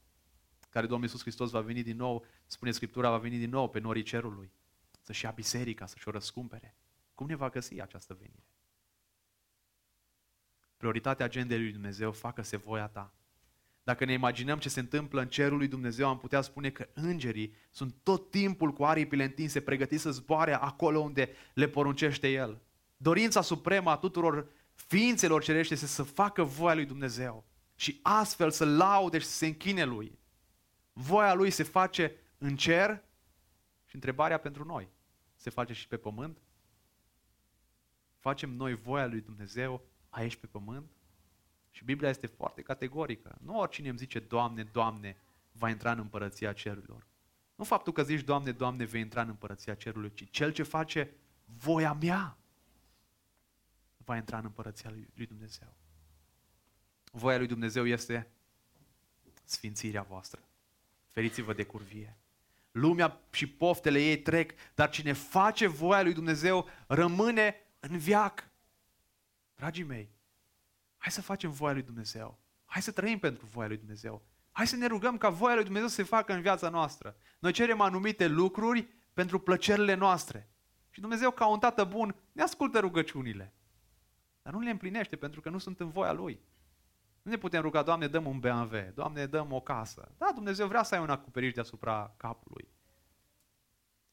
Care 0.70 0.86
Domnul 0.86 1.08
Isus 1.08 1.20
Hristos 1.20 1.50
va 1.50 1.60
veni 1.60 1.82
din 1.82 1.96
nou, 1.96 2.24
spune 2.46 2.70
Scriptura, 2.70 3.10
va 3.10 3.18
veni 3.18 3.38
din 3.38 3.50
nou 3.50 3.70
pe 3.70 3.78
norii 3.78 4.02
cerului, 4.02 4.52
să-și 5.00 5.24
ia 5.24 5.30
biserica, 5.30 5.86
să-și 5.86 6.08
o 6.08 6.10
răscumpere. 6.10 6.76
Cum 7.14 7.26
ne 7.26 7.34
va 7.34 7.48
găsi 7.48 7.80
această 7.80 8.14
venire? 8.14 8.46
Prioritatea 10.76 11.24
agendei 11.24 11.58
lui 11.58 11.72
Dumnezeu, 11.72 12.12
facă-se 12.12 12.56
voia 12.56 12.88
ta. 12.88 13.12
Dacă 13.84 14.04
ne 14.04 14.12
imaginăm 14.12 14.58
ce 14.58 14.68
se 14.68 14.80
întâmplă 14.80 15.20
în 15.20 15.28
cerul 15.28 15.56
lui 15.56 15.68
Dumnezeu, 15.68 16.08
am 16.08 16.18
putea 16.18 16.40
spune 16.40 16.70
că 16.70 16.88
îngerii 16.92 17.54
sunt 17.70 17.94
tot 18.02 18.30
timpul 18.30 18.72
cu 18.72 18.84
aripile 18.84 19.24
întinse, 19.24 19.60
pregătiți 19.60 20.02
să 20.02 20.10
zboare 20.10 20.52
acolo 20.52 20.98
unde 20.98 21.30
le 21.54 21.68
poruncește 21.68 22.28
El. 22.28 22.62
Dorința 22.96 23.40
supremă 23.40 23.90
a 23.90 23.96
tuturor 23.96 24.48
ființelor 24.74 25.42
cerești 25.42 25.72
este 25.72 25.86
să 25.86 26.02
facă 26.02 26.42
voia 26.42 26.74
lui 26.74 26.84
Dumnezeu 26.84 27.44
și 27.74 28.00
astfel 28.02 28.50
să 28.50 28.64
laude 28.64 29.18
și 29.18 29.26
să 29.26 29.32
se 29.32 29.46
închine 29.46 29.84
Lui. 29.84 30.18
Voia 30.92 31.34
Lui 31.34 31.50
se 31.50 31.62
face 31.62 32.16
în 32.38 32.56
cer 32.56 33.02
și 33.86 33.94
întrebarea 33.94 34.38
pentru 34.38 34.64
noi, 34.64 34.88
se 35.34 35.50
face 35.50 35.72
și 35.72 35.88
pe 35.88 35.96
pământ? 35.96 36.38
Facem 38.18 38.50
noi 38.50 38.74
voia 38.74 39.06
lui 39.06 39.20
Dumnezeu 39.20 39.86
aici 40.08 40.36
pe 40.36 40.46
pământ? 40.46 40.90
Și 41.74 41.84
Biblia 41.84 42.08
este 42.08 42.26
foarte 42.26 42.62
categorică. 42.62 43.38
Nu 43.42 43.58
oricine 43.58 43.88
îmi 43.88 43.98
zice, 43.98 44.18
Doamne, 44.18 44.62
Doamne, 44.62 45.16
va 45.52 45.68
intra 45.68 45.92
în 45.92 45.98
împărăția 45.98 46.52
cerurilor. 46.52 47.06
Nu 47.54 47.64
faptul 47.64 47.92
că 47.92 48.02
zici, 48.02 48.24
Doamne, 48.24 48.52
Doamne, 48.52 48.84
vei 48.84 49.00
intra 49.00 49.22
în 49.22 49.28
împărăția 49.28 49.74
cerului, 49.74 50.12
ci 50.14 50.30
cel 50.30 50.52
ce 50.52 50.62
face 50.62 51.10
voia 51.44 51.92
mea 51.92 52.38
va 53.96 54.16
intra 54.16 54.38
în 54.38 54.44
împărăția 54.44 54.90
lui 55.14 55.26
Dumnezeu. 55.26 55.74
Voia 57.12 57.38
lui 57.38 57.46
Dumnezeu 57.46 57.86
este 57.86 58.30
sfințirea 59.44 60.02
voastră. 60.02 60.40
Feriți-vă 61.10 61.52
de 61.52 61.64
curvie. 61.64 62.16
Lumea 62.70 63.20
și 63.30 63.46
poftele 63.46 64.00
ei 64.00 64.18
trec, 64.18 64.52
dar 64.74 64.90
cine 64.90 65.12
face 65.12 65.66
voia 65.66 66.02
lui 66.02 66.12
Dumnezeu 66.12 66.68
rămâne 66.86 67.56
în 67.80 67.98
viac. 67.98 68.48
Dragii 69.54 69.84
mei, 69.84 70.13
Hai 71.04 71.12
să 71.12 71.22
facem 71.22 71.50
voia 71.50 71.72
lui 71.72 71.82
Dumnezeu. 71.82 72.38
Hai 72.64 72.82
să 72.82 72.92
trăim 72.92 73.18
pentru 73.18 73.46
voia 73.46 73.68
lui 73.68 73.76
Dumnezeu. 73.76 74.26
Hai 74.52 74.66
să 74.66 74.76
ne 74.76 74.86
rugăm 74.86 75.18
ca 75.18 75.28
voia 75.28 75.54
lui 75.54 75.64
Dumnezeu 75.64 75.88
să 75.88 75.94
se 75.94 76.02
facă 76.02 76.32
în 76.32 76.40
viața 76.40 76.68
noastră. 76.68 77.16
Noi 77.38 77.52
cerem 77.52 77.80
anumite 77.80 78.26
lucruri 78.26 78.88
pentru 79.12 79.38
plăcerile 79.38 79.94
noastre. 79.94 80.50
Și 80.90 81.00
Dumnezeu, 81.00 81.30
ca 81.30 81.46
un 81.46 81.58
tată 81.58 81.84
bun, 81.84 82.14
ne 82.32 82.42
ascultă 82.42 82.78
rugăciunile. 82.78 83.54
Dar 84.42 84.52
nu 84.52 84.60
le 84.60 84.70
împlinește 84.70 85.16
pentru 85.16 85.40
că 85.40 85.50
nu 85.50 85.58
sunt 85.58 85.80
în 85.80 85.90
voia 85.90 86.12
Lui. 86.12 86.40
Nu 87.22 87.30
ne 87.30 87.36
putem 87.36 87.62
ruga, 87.62 87.82
Doamne, 87.82 88.06
dăm 88.06 88.26
un 88.26 88.38
BMW, 88.38 88.92
Doamne, 88.94 89.26
dăm 89.26 89.52
o 89.52 89.60
casă. 89.60 90.12
Da, 90.18 90.30
Dumnezeu 90.34 90.66
vrea 90.66 90.82
să 90.82 90.94
ai 90.94 91.00
un 91.00 91.10
acoperiș 91.10 91.52
deasupra 91.52 92.14
capului. 92.16 92.68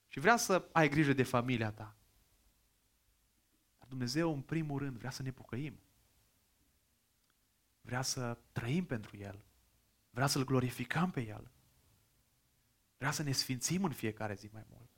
Și 0.07 0.19
vrea 0.19 0.37
să 0.37 0.67
ai 0.71 0.89
grijă 0.89 1.13
de 1.13 1.23
familia 1.23 1.71
ta. 1.71 1.95
Dar 3.77 3.87
Dumnezeu, 3.87 4.33
în 4.33 4.41
primul 4.41 4.79
rând, 4.79 4.97
vrea 4.97 5.11
să 5.11 5.23
ne 5.23 5.31
pucăim 5.31 5.79
vrea 7.81 8.01
să 8.01 8.37
trăim 8.51 8.85
pentru 8.85 9.17
El, 9.17 9.43
vrea 10.09 10.27
să-L 10.27 10.45
glorificăm 10.45 11.11
pe 11.11 11.27
El, 11.27 11.51
vrea 12.97 13.11
să 13.11 13.23
ne 13.23 13.31
sfințim 13.31 13.83
în 13.83 13.91
fiecare 13.91 14.33
zi 14.33 14.49
mai 14.53 14.65
mult. 14.69 14.89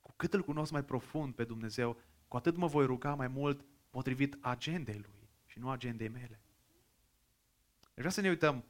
Cu 0.00 0.12
cât 0.16 0.34
îl 0.34 0.42
cunosc 0.42 0.72
mai 0.72 0.84
profund 0.84 1.34
pe 1.34 1.44
Dumnezeu, 1.44 2.00
cu 2.28 2.36
atât 2.36 2.56
mă 2.56 2.66
voi 2.66 2.86
ruga 2.86 3.14
mai 3.14 3.28
mult 3.28 3.64
potrivit 3.90 4.36
agendei 4.40 4.98
Lui 4.98 5.28
și 5.46 5.58
nu 5.58 5.70
agendei 5.70 6.08
mele. 6.08 6.40
Deci 7.80 7.94
vreau 7.94 8.10
să 8.10 8.20
ne 8.20 8.28
uităm 8.28 8.64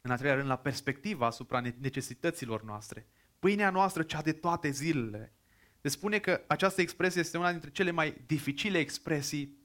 în 0.00 0.10
a 0.10 0.16
treia 0.16 0.34
rând 0.34 0.48
la 0.48 0.56
perspectiva 0.56 1.26
asupra 1.26 1.60
necesităților 1.60 2.62
noastre. 2.62 3.06
Pâinea 3.38 3.70
noastră, 3.70 4.02
cea 4.02 4.22
de 4.22 4.32
toate 4.32 4.70
zilele. 4.70 5.32
Se 5.80 5.88
spune 5.88 6.18
că 6.18 6.44
această 6.46 6.80
expresie 6.80 7.20
este 7.20 7.38
una 7.38 7.50
dintre 7.50 7.70
cele 7.70 7.90
mai 7.90 8.22
dificile 8.26 8.78
expresii 8.78 9.59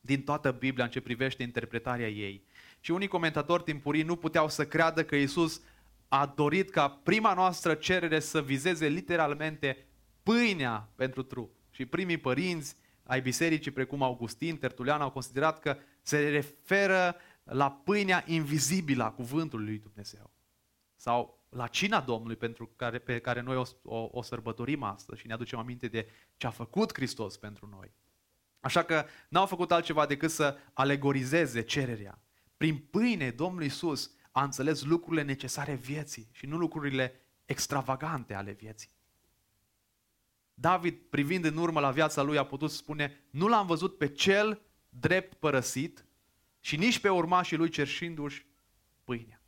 din 0.00 0.22
toată 0.22 0.50
Biblia 0.50 0.84
în 0.84 0.90
ce 0.90 1.00
privește 1.00 1.42
interpretarea 1.42 2.08
ei. 2.08 2.44
Și 2.80 2.90
unii 2.90 3.08
comentatori 3.08 3.62
timpurii 3.62 4.02
nu 4.02 4.16
puteau 4.16 4.48
să 4.48 4.66
creadă 4.66 5.04
că 5.04 5.16
Isus 5.16 5.60
a 6.08 6.26
dorit 6.26 6.70
ca 6.70 6.88
prima 6.88 7.34
noastră 7.34 7.74
cerere 7.74 8.20
să 8.20 8.42
vizeze 8.42 8.88
literalmente 8.88 9.86
pâinea 10.22 10.88
pentru 10.94 11.22
trup. 11.22 11.54
Și 11.70 11.86
primii 11.86 12.18
părinți 12.18 12.76
ai 13.02 13.20
bisericii, 13.20 13.70
precum 13.70 14.02
Augustin, 14.02 14.56
Tertulian, 14.56 15.00
au 15.00 15.10
considerat 15.10 15.60
că 15.60 15.76
se 16.02 16.28
referă 16.28 17.16
la 17.42 17.70
pâinea 17.70 18.24
invizibilă 18.26 19.04
a 19.04 19.10
cuvântului 19.10 19.66
lui 19.66 19.78
Dumnezeu. 19.78 20.30
Sau 20.96 21.44
la 21.48 21.66
cina 21.66 22.00
Domnului 22.00 22.36
pentru 22.36 22.70
care, 22.76 22.98
pe 22.98 23.18
care 23.18 23.40
noi 23.40 23.56
o, 23.56 23.64
o, 23.82 24.08
o 24.12 24.22
sărbătorim 24.22 24.82
astăzi 24.82 25.20
și 25.20 25.26
ne 25.26 25.32
aducem 25.32 25.58
aminte 25.58 25.88
de 25.88 26.08
ce 26.36 26.46
a 26.46 26.50
făcut 26.50 26.94
Hristos 26.94 27.36
pentru 27.36 27.68
noi. 27.70 27.92
Așa 28.60 28.82
că 28.82 29.04
n-au 29.28 29.46
făcut 29.46 29.72
altceva 29.72 30.06
decât 30.06 30.30
să 30.30 30.58
alegorizeze 30.72 31.62
cererea. 31.62 32.22
Prin 32.56 32.78
pâine, 32.78 33.30
Domnul 33.30 33.62
Iisus 33.62 34.10
a 34.30 34.42
înțeles 34.42 34.82
lucrurile 34.82 35.22
necesare 35.22 35.74
vieții 35.74 36.28
și 36.32 36.46
nu 36.46 36.56
lucrurile 36.56 37.20
extravagante 37.44 38.34
ale 38.34 38.52
vieții. 38.52 38.90
David, 40.54 40.94
privind 40.94 41.44
în 41.44 41.56
urmă 41.56 41.80
la 41.80 41.90
viața 41.90 42.22
lui, 42.22 42.38
a 42.38 42.44
putut 42.44 42.70
spune, 42.70 43.24
nu 43.30 43.48
l-am 43.48 43.66
văzut 43.66 43.98
pe 43.98 44.08
cel 44.08 44.60
drept 44.88 45.34
părăsit 45.34 46.04
și 46.60 46.76
nici 46.76 46.98
pe 46.98 47.08
urmașii 47.08 47.56
lui 47.56 47.68
cerșindu-și 47.68 48.46
pâinea. 49.04 49.42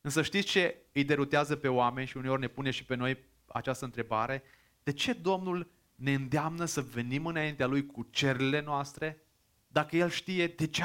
Însă 0.00 0.22
știți 0.22 0.46
ce 0.46 0.82
îi 0.92 1.04
derutează 1.04 1.56
pe 1.56 1.68
oameni 1.68 2.06
și 2.06 2.16
uneori 2.16 2.40
ne 2.40 2.48
pune 2.48 2.70
și 2.70 2.84
pe 2.84 2.94
noi 2.94 3.24
această 3.46 3.84
întrebare? 3.84 4.42
De 4.82 4.92
ce 4.92 5.12
Domnul 5.12 5.70
ne 5.98 6.14
îndeamnă 6.14 6.64
să 6.64 6.80
venim 6.80 7.26
înaintea 7.26 7.66
Lui 7.66 7.86
cu 7.86 8.06
cererile 8.10 8.60
noastre, 8.60 9.22
dacă 9.66 9.96
El 9.96 10.10
știe 10.10 10.46
de 10.46 10.66
ce 10.66 10.82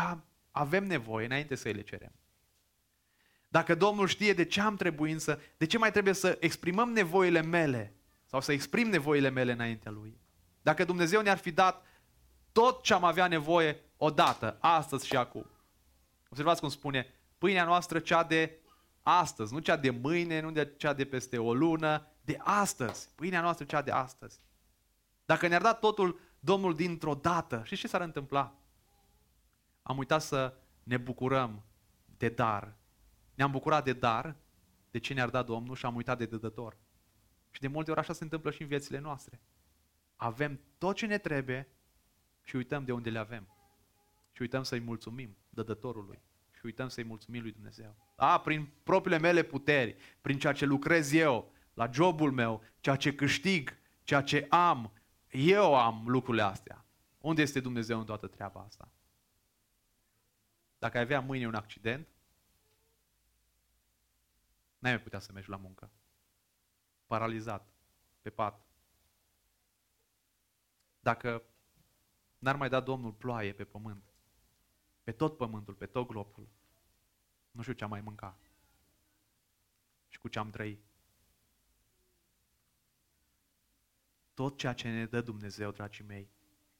avem 0.51 0.85
nevoie 0.85 1.25
înainte 1.25 1.55
să 1.55 1.67
îi 1.67 1.73
le 1.73 1.81
cerem? 1.81 2.11
Dacă 3.47 3.75
Domnul 3.75 4.07
știe 4.07 4.33
de 4.33 4.45
ce 4.45 4.61
am 4.61 4.75
trebuință, 4.75 5.41
de 5.57 5.65
ce 5.65 5.77
mai 5.77 5.91
trebuie 5.91 6.13
să 6.13 6.37
exprimăm 6.39 6.89
nevoile 6.89 7.41
mele 7.41 7.95
sau 8.25 8.41
să 8.41 8.51
exprim 8.51 8.87
nevoile 8.87 9.29
mele 9.29 9.51
înaintea 9.51 9.91
Lui? 9.91 10.19
Dacă 10.61 10.83
Dumnezeu 10.83 11.21
ne-ar 11.21 11.37
fi 11.37 11.51
dat 11.51 11.85
tot 12.51 12.83
ce 12.83 12.93
am 12.93 13.03
avea 13.03 13.27
nevoie 13.27 13.79
odată, 13.97 14.57
astăzi 14.59 15.05
și 15.05 15.15
acum. 15.15 15.45
Observați 16.29 16.59
cum 16.59 16.69
spune, 16.69 17.07
pâinea 17.37 17.65
noastră 17.65 17.99
cea 17.99 18.23
de 18.23 18.59
astăzi, 19.01 19.53
nu 19.53 19.59
cea 19.59 19.77
de 19.77 19.89
mâine, 19.89 20.39
nu 20.39 20.51
de 20.51 20.73
cea 20.77 20.93
de 20.93 21.05
peste 21.05 21.37
o 21.37 21.53
lună, 21.53 22.07
de 22.21 22.37
astăzi. 22.39 23.09
Pâinea 23.15 23.41
noastră 23.41 23.65
cea 23.65 23.81
de 23.81 23.91
astăzi. 23.91 24.39
Dacă 25.25 25.47
ne-ar 25.47 25.61
da 25.61 25.73
totul 25.73 26.19
Domnul 26.39 26.75
dintr-o 26.75 27.13
dată, 27.13 27.61
și 27.65 27.75
ce 27.75 27.87
s-ar 27.87 28.01
întâmpla? 28.01 28.55
Am 29.81 29.97
uitat 29.97 30.21
să 30.21 30.57
ne 30.83 30.97
bucurăm 30.97 31.63
de 32.17 32.29
dar. 32.29 32.75
Ne-am 33.33 33.51
bucurat 33.51 33.83
de 33.83 33.93
dar, 33.93 34.35
de 34.91 34.99
ce 34.99 35.13
ne-ar 35.13 35.29
da 35.29 35.43
Domnul 35.43 35.75
și 35.75 35.85
am 35.85 35.95
uitat 35.95 36.17
de 36.17 36.25
dădător. 36.25 36.77
Și 37.51 37.61
de 37.61 37.67
multe 37.67 37.91
ori 37.91 37.99
așa 37.99 38.13
se 38.13 38.23
întâmplă 38.23 38.51
și 38.51 38.61
în 38.61 38.67
viețile 38.67 38.99
noastre. 38.99 39.41
Avem 40.15 40.59
tot 40.77 40.95
ce 40.95 41.05
ne 41.05 41.17
trebuie 41.17 41.67
și 42.41 42.55
uităm 42.55 42.85
de 42.85 42.91
unde 42.91 43.09
le 43.09 43.19
avem. 43.19 43.47
Și 44.31 44.41
uităm 44.41 44.63
să-i 44.63 44.79
mulțumim 44.79 45.37
dădătorului. 45.49 46.21
Și 46.51 46.61
uităm 46.65 46.87
să-i 46.87 47.03
mulțumim 47.03 47.41
lui 47.41 47.51
Dumnezeu. 47.51 47.95
A, 48.15 48.39
prin 48.39 48.69
propriile 48.83 49.19
mele 49.19 49.43
puteri, 49.43 49.95
prin 50.21 50.39
ceea 50.39 50.53
ce 50.53 50.65
lucrez 50.65 51.13
eu, 51.13 51.51
la 51.73 51.89
jobul 51.91 52.31
meu, 52.31 52.63
ceea 52.79 52.95
ce 52.95 53.15
câștig, 53.15 53.77
ceea 54.03 54.21
ce 54.21 54.45
am, 54.49 54.91
eu 55.33 55.75
am 55.75 56.07
lucrurile 56.07 56.43
astea. 56.43 56.85
Unde 57.17 57.41
este 57.41 57.59
Dumnezeu 57.59 57.99
în 57.99 58.05
toată 58.05 58.27
treaba 58.27 58.61
asta? 58.61 58.91
Dacă 60.77 60.97
ai 60.97 61.03
avea 61.03 61.19
mâine 61.19 61.47
un 61.47 61.55
accident, 61.55 62.07
n-ai 64.79 64.91
mai 64.91 65.01
putea 65.01 65.19
să 65.19 65.31
mergi 65.31 65.49
la 65.49 65.55
muncă. 65.55 65.89
Paralizat, 67.05 67.67
pe 68.21 68.29
pat. 68.29 68.65
Dacă 70.99 71.43
n-ar 72.39 72.55
mai 72.55 72.69
da 72.69 72.79
Domnul 72.79 73.11
ploaie 73.11 73.53
pe 73.53 73.63
pământ, 73.63 74.13
pe 75.03 75.11
tot 75.11 75.37
pământul, 75.37 75.73
pe 75.73 75.85
tot 75.85 76.07
globul, 76.07 76.47
nu 77.51 77.61
știu 77.61 77.73
ce 77.73 77.83
am 77.83 77.89
mai 77.89 78.01
mânca 78.01 78.37
și 80.07 80.19
cu 80.19 80.27
ce 80.27 80.39
am 80.39 80.49
trăit. 80.49 80.92
Tot 84.33 84.57
ceea 84.57 84.73
ce 84.73 84.89
ne 84.89 85.05
dă 85.05 85.21
Dumnezeu, 85.21 85.71
dragii 85.71 86.05
mei, 86.07 86.29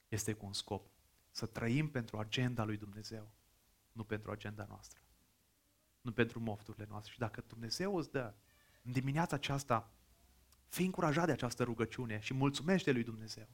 este 0.08 0.34
cu 0.34 0.46
un 0.46 0.54
scop. 0.54 0.90
Să 1.32 1.46
trăim 1.46 1.90
pentru 1.90 2.18
agenda 2.18 2.64
lui 2.64 2.78
Dumnezeu, 2.78 3.32
nu 3.92 4.04
pentru 4.04 4.32
agenda 4.32 4.66
noastră. 4.70 5.02
Nu 6.02 6.12
pentru 6.12 6.40
mofturile 6.40 6.86
noastre. 6.90 7.12
Și 7.12 7.20
dacă 7.20 7.44
Dumnezeu 7.48 7.96
îți 7.96 8.12
dă 8.12 8.34
în 8.84 8.92
dimineața 8.92 9.36
aceasta, 9.36 9.92
fii 10.68 10.86
încurajat 10.86 11.26
de 11.26 11.32
această 11.32 11.64
rugăciune 11.64 12.20
și 12.20 12.34
mulțumește 12.34 12.92
lui 12.92 13.04
Dumnezeu. 13.04 13.48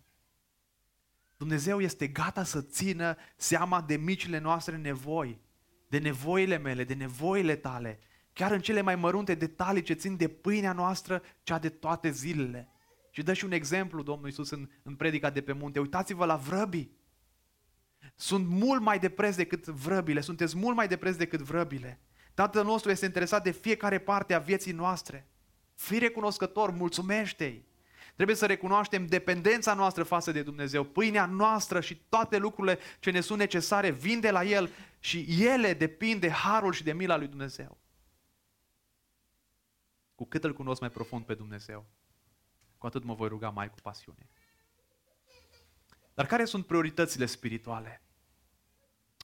Dumnezeu 1.37 1.81
este 1.81 2.07
gata 2.07 2.43
să 2.43 2.61
țină 2.61 3.15
seama 3.35 3.81
de 3.81 3.95
micile 3.95 4.37
noastre 4.37 4.77
nevoi, 4.77 5.39
de 5.87 5.97
nevoile 5.97 6.57
mele, 6.57 6.83
de 6.83 6.93
nevoile 6.93 7.55
tale, 7.55 7.99
chiar 8.33 8.51
în 8.51 8.61
cele 8.61 8.81
mai 8.81 8.95
mărunte 8.95 9.35
detalii 9.35 9.81
ce 9.81 9.93
țin 9.93 10.17
de 10.17 10.27
pâinea 10.27 10.73
noastră, 10.73 11.21
cea 11.43 11.59
de 11.59 11.69
toate 11.69 12.09
zilele. 12.09 12.69
Și 13.19 13.25
dă 13.25 13.33
și 13.33 13.45
un 13.45 13.51
exemplu 13.51 14.03
Domnul 14.03 14.27
Iisus 14.27 14.49
în, 14.49 14.69
în 14.83 14.95
predica 14.95 15.29
de 15.29 15.41
pe 15.41 15.51
munte. 15.51 15.79
Uitați-vă 15.79 16.25
la 16.25 16.35
vrăbii. 16.35 16.91
Sunt 18.15 18.47
mult 18.47 18.81
mai 18.81 18.99
de 18.99 19.09
preț 19.09 19.35
decât 19.35 19.65
vrăbile, 19.65 20.21
sunteți 20.21 20.57
mult 20.57 20.75
mai 20.75 20.87
de 20.87 20.97
preț 20.97 21.15
decât 21.15 21.39
vrăbile. 21.39 21.99
Tatăl 22.33 22.65
nostru 22.65 22.91
este 22.91 23.05
interesat 23.05 23.43
de 23.43 23.51
fiecare 23.51 23.99
parte 23.99 24.33
a 24.33 24.39
vieții 24.39 24.71
noastre. 24.71 25.27
Fii 25.75 25.99
recunoscător, 25.99 26.71
mulțumește-i. 26.71 27.65
Trebuie 28.15 28.35
să 28.35 28.45
recunoaștem 28.45 29.05
dependența 29.05 29.73
noastră 29.73 30.03
față 30.03 30.31
de 30.31 30.41
Dumnezeu. 30.41 30.83
Pâinea 30.83 31.25
noastră 31.25 31.81
și 31.81 32.01
toate 32.09 32.37
lucrurile 32.37 32.79
ce 32.99 33.11
ne 33.11 33.21
sunt 33.21 33.39
necesare 33.39 33.89
vin 33.89 34.19
de 34.19 34.31
la 34.31 34.43
El 34.43 34.69
și 34.99 35.25
ele 35.45 35.73
depind 35.73 36.21
de 36.21 36.29
harul 36.29 36.73
și 36.73 36.83
de 36.83 36.93
mila 36.93 37.17
lui 37.17 37.27
Dumnezeu. 37.27 37.77
Cu 40.15 40.25
cât 40.25 40.43
îl 40.43 40.53
cunosc 40.53 40.81
mai 40.81 40.89
profund 40.89 41.25
pe 41.25 41.33
Dumnezeu, 41.33 41.85
cu 42.79 42.85
atât 42.85 43.03
mă 43.03 43.13
voi 43.13 43.27
ruga 43.27 43.49
mai 43.49 43.69
cu 43.69 43.77
pasiune. 43.81 44.29
Dar 46.13 46.25
care 46.25 46.45
sunt 46.45 46.65
prioritățile 46.65 47.25
spirituale? 47.25 48.01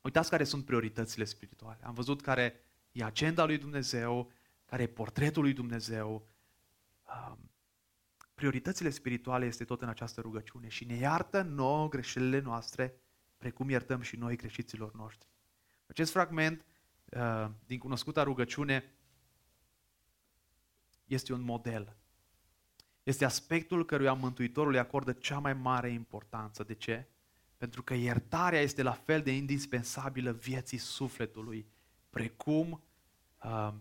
Uitați 0.03 0.29
care 0.29 0.43
sunt 0.43 0.65
prioritățile 0.65 1.23
spirituale. 1.23 1.83
Am 1.83 1.93
văzut 1.93 2.21
care 2.21 2.59
e 2.91 3.03
agenda 3.03 3.45
lui 3.45 3.57
Dumnezeu, 3.57 4.31
care 4.65 4.83
e 4.83 4.87
portretul 4.87 5.41
lui 5.41 5.53
Dumnezeu. 5.53 6.27
Um, 7.03 7.51
prioritățile 8.33 8.89
spirituale 8.89 9.45
este 9.45 9.63
tot 9.63 9.81
în 9.81 9.89
această 9.89 10.21
rugăciune 10.21 10.67
și 10.67 10.85
ne 10.85 10.95
iartă 10.95 11.41
nouă 11.41 11.89
greșelile 11.89 12.39
noastre, 12.39 12.93
precum 13.37 13.69
iertăm 13.69 14.01
și 14.01 14.15
noi 14.15 14.35
greșiților 14.35 14.93
noștri. 14.93 15.29
Acest 15.87 16.11
fragment 16.11 16.65
uh, 17.05 17.49
din 17.65 17.79
cunoscuta 17.79 18.23
rugăciune 18.23 18.93
este 21.05 21.33
un 21.33 21.41
model 21.41 21.97
este 23.05 23.25
aspectul 23.25 23.85
căruia 23.85 24.13
Mântuitorul 24.13 24.73
îi 24.73 24.79
acordă 24.79 25.13
cea 25.13 25.39
mai 25.39 25.53
mare 25.53 25.89
importanță. 25.89 26.63
De 26.63 26.73
ce? 26.73 27.07
Pentru 27.57 27.83
că 27.83 27.93
iertarea 27.93 28.59
este 28.59 28.83
la 28.83 28.91
fel 28.91 29.21
de 29.21 29.31
indispensabilă 29.31 30.31
vieții 30.31 30.77
sufletului, 30.77 31.67
precum 32.09 32.83
uh, 33.43 33.73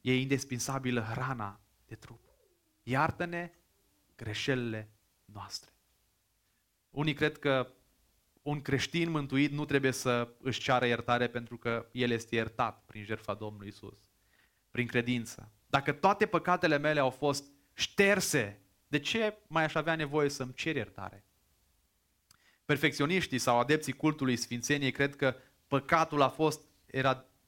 e 0.00 0.20
indispensabilă 0.20 1.00
hrana 1.00 1.60
de 1.86 1.94
trup. 1.94 2.20
Iartă-ne 2.82 3.52
greșelile 4.16 4.90
noastre. 5.24 5.70
Unii 6.90 7.14
cred 7.14 7.38
că 7.38 7.72
un 8.42 8.62
creștin 8.62 9.10
mântuit 9.10 9.52
nu 9.52 9.64
trebuie 9.64 9.92
să 9.92 10.28
își 10.40 10.60
ceară 10.60 10.86
iertare 10.86 11.28
pentru 11.28 11.56
că 11.56 11.88
el 11.92 12.10
este 12.10 12.34
iertat 12.34 12.84
prin 12.86 13.04
jertfa 13.04 13.34
Domnului 13.34 13.68
Isus, 13.68 13.98
prin 14.70 14.86
credință. 14.86 15.52
Dacă 15.66 15.92
toate 15.92 16.26
păcatele 16.26 16.78
mele 16.78 17.00
au 17.00 17.10
fost 17.10 17.44
șterse, 17.74 18.60
de 18.86 18.98
ce 18.98 19.38
mai 19.46 19.64
aș 19.64 19.74
avea 19.74 19.94
nevoie 19.94 20.28
să-mi 20.28 20.54
cer 20.54 20.76
iertare? 20.76 21.24
Perfecționiștii 22.64 23.38
sau 23.38 23.58
adepții 23.58 23.92
cultului 23.92 24.36
Sfințeniei 24.36 24.90
cred 24.90 25.16
că 25.16 25.36
păcatul 25.66 26.22
a 26.22 26.28
fost 26.28 26.60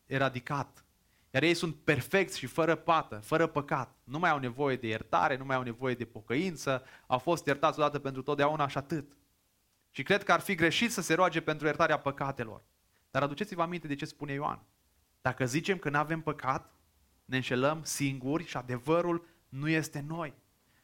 eradicat. 0.07 0.85
Iar 1.31 1.43
ei 1.43 1.55
sunt 1.55 1.75
perfecți 1.75 2.39
și 2.39 2.47
fără 2.47 2.75
pată, 2.75 3.17
fără 3.17 3.47
păcat. 3.47 3.97
Nu 4.05 4.19
mai 4.19 4.31
au 4.31 4.39
nevoie 4.39 4.77
de 4.77 4.87
iertare, 4.87 5.37
nu 5.37 5.45
mai 5.45 5.57
au 5.57 5.63
nevoie 5.63 5.95
de 5.95 6.05
pocăință, 6.05 6.85
au 7.07 7.19
fost 7.19 7.47
iertați 7.47 7.79
odată 7.79 7.99
pentru 7.99 8.23
totdeauna 8.23 8.69
și 8.69 8.79
atât. 8.79 9.17
Și 9.91 10.03
cred 10.03 10.23
că 10.23 10.33
ar 10.33 10.41
fi 10.41 10.55
greșit 10.55 10.93
să 10.93 11.01
se 11.01 11.15
roage 11.15 11.41
pentru 11.41 11.67
iertarea 11.67 11.99
păcatelor. 11.99 12.63
Dar 13.11 13.23
aduceți-vă 13.23 13.63
aminte 13.63 13.87
de 13.87 13.95
ce 13.95 14.05
spune 14.05 14.33
Ioan. 14.33 14.63
Dacă 15.21 15.47
zicem 15.47 15.79
că 15.79 15.91
nu 15.91 15.99
avem 15.99 16.21
păcat, 16.21 16.73
ne 17.25 17.37
înșelăm 17.37 17.83
singuri 17.83 18.47
și 18.47 18.57
adevărul 18.57 19.27
nu 19.59 19.69
este 19.69 20.05
noi. 20.07 20.35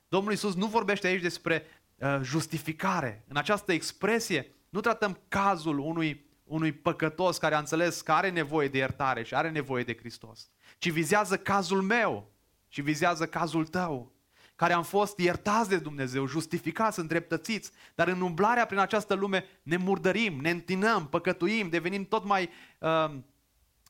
Domnul 0.09 0.31
Iisus 0.31 0.55
nu 0.55 0.67
vorbește 0.67 1.07
aici 1.07 1.23
despre 1.23 1.65
uh, 1.97 2.19
justificare. 2.23 3.25
În 3.29 3.37
această 3.37 3.73
expresie 3.73 4.55
nu 4.69 4.81
tratăm 4.81 5.21
cazul 5.29 5.79
unui, 5.79 6.27
unui 6.45 6.73
păcătos 6.73 7.39
care 7.39 7.55
a 7.55 7.59
înțeles 7.59 8.01
că 8.01 8.13
are 8.13 8.31
nevoie 8.31 8.69
de 8.69 8.79
iertare 8.79 9.23
și 9.23 9.35
are 9.35 9.51
nevoie 9.51 9.85
de 9.85 9.97
Hristos, 9.97 10.51
ci 10.79 10.91
vizează 10.91 11.37
cazul 11.37 11.83
meu 11.83 12.33
și 12.69 12.83
vizează 12.83 13.27
cazul 13.27 13.67
tău, 13.67 14.13
care 14.57 14.73
am 14.73 14.83
fost 14.83 15.19
iertați 15.19 15.69
de 15.69 15.79
Dumnezeu, 15.79 16.27
justificați, 16.27 16.99
îndreptățiți, 16.99 17.71
dar 17.95 18.09
în 18.09 18.21
umblarea 18.21 18.67
prin 18.67 18.79
această 18.79 19.15
lume 19.15 19.45
ne 19.63 19.77
murdărim, 19.77 20.41
ne 20.41 20.51
întinăm, 20.51 21.09
păcătuim, 21.09 21.69
devenim 21.69 22.05
tot 22.05 22.25
mai, 22.25 22.51
uh, 22.79 23.15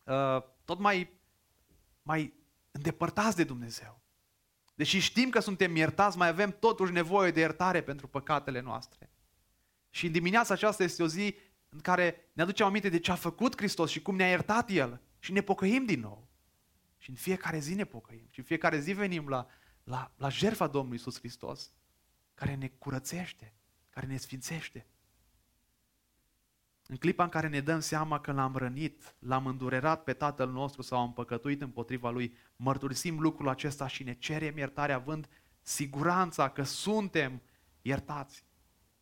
uh, 0.04 0.42
tot 0.64 0.78
mai, 0.78 1.12
mai 2.02 2.34
îndepărtați 2.70 3.36
de 3.36 3.44
Dumnezeu. 3.44 3.99
Deși 4.80 4.98
știm 4.98 5.30
că 5.30 5.40
suntem 5.40 5.76
iertați, 5.76 6.16
mai 6.16 6.28
avem 6.28 6.56
totuși 6.58 6.92
nevoie 6.92 7.30
de 7.30 7.40
iertare 7.40 7.82
pentru 7.82 8.06
păcatele 8.06 8.60
noastre. 8.60 9.10
Și 9.90 10.06
în 10.06 10.12
dimineața 10.12 10.54
aceasta 10.54 10.82
este 10.82 11.02
o 11.02 11.06
zi 11.06 11.34
în 11.68 11.80
care 11.80 12.30
ne 12.32 12.42
aducem 12.42 12.66
aminte 12.66 12.88
de 12.88 12.98
ce 12.98 13.10
a 13.10 13.14
făcut 13.14 13.56
Hristos 13.56 13.90
și 13.90 14.02
cum 14.02 14.16
ne-a 14.16 14.28
iertat 14.28 14.70
El 14.70 15.00
și 15.18 15.32
ne 15.32 15.40
pocăim 15.40 15.84
din 15.84 16.00
nou. 16.00 16.28
Și 16.98 17.10
în 17.10 17.16
fiecare 17.16 17.58
zi 17.58 17.74
ne 17.74 17.84
pocăim 17.84 18.26
și 18.30 18.38
în 18.38 18.44
fiecare 18.44 18.78
zi 18.80 18.92
venim 18.92 19.28
la, 19.28 19.46
la, 19.84 20.12
la 20.16 20.28
jertfa 20.28 20.66
Domnului 20.66 20.98
Isus 20.98 21.18
Hristos, 21.18 21.72
care 22.34 22.54
ne 22.54 22.68
curățește, 22.68 23.54
care 23.90 24.06
ne 24.06 24.16
sfințește. 24.16 24.86
În 26.90 26.96
clipa 26.96 27.22
în 27.22 27.28
care 27.28 27.48
ne 27.48 27.60
dăm 27.60 27.80
seama 27.80 28.20
că 28.20 28.32
l-am 28.32 28.56
rănit, 28.56 29.14
l-am 29.18 29.46
îndurerat 29.46 30.02
pe 30.04 30.12
Tatăl 30.12 30.50
nostru 30.50 30.82
sau 30.82 31.00
am 31.00 31.12
păcătuit 31.12 31.60
împotriva 31.60 32.10
Lui, 32.10 32.36
mărturisim 32.56 33.20
lucrul 33.20 33.48
acesta 33.48 33.86
și 33.86 34.02
ne 34.02 34.14
cerem 34.14 34.56
iertare 34.56 34.92
având 34.92 35.28
siguranța 35.62 36.50
că 36.50 36.62
suntem 36.62 37.42
iertați. 37.82 38.44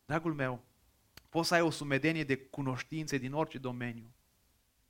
Dragul 0.05 0.33
meu, 0.33 0.63
poți 1.29 1.47
să 1.47 1.53
ai 1.53 1.61
o 1.61 1.69
sumedenie 1.69 2.23
de 2.23 2.37
cunoștințe 2.37 3.17
din 3.17 3.33
orice 3.33 3.57
domeniu. 3.57 4.13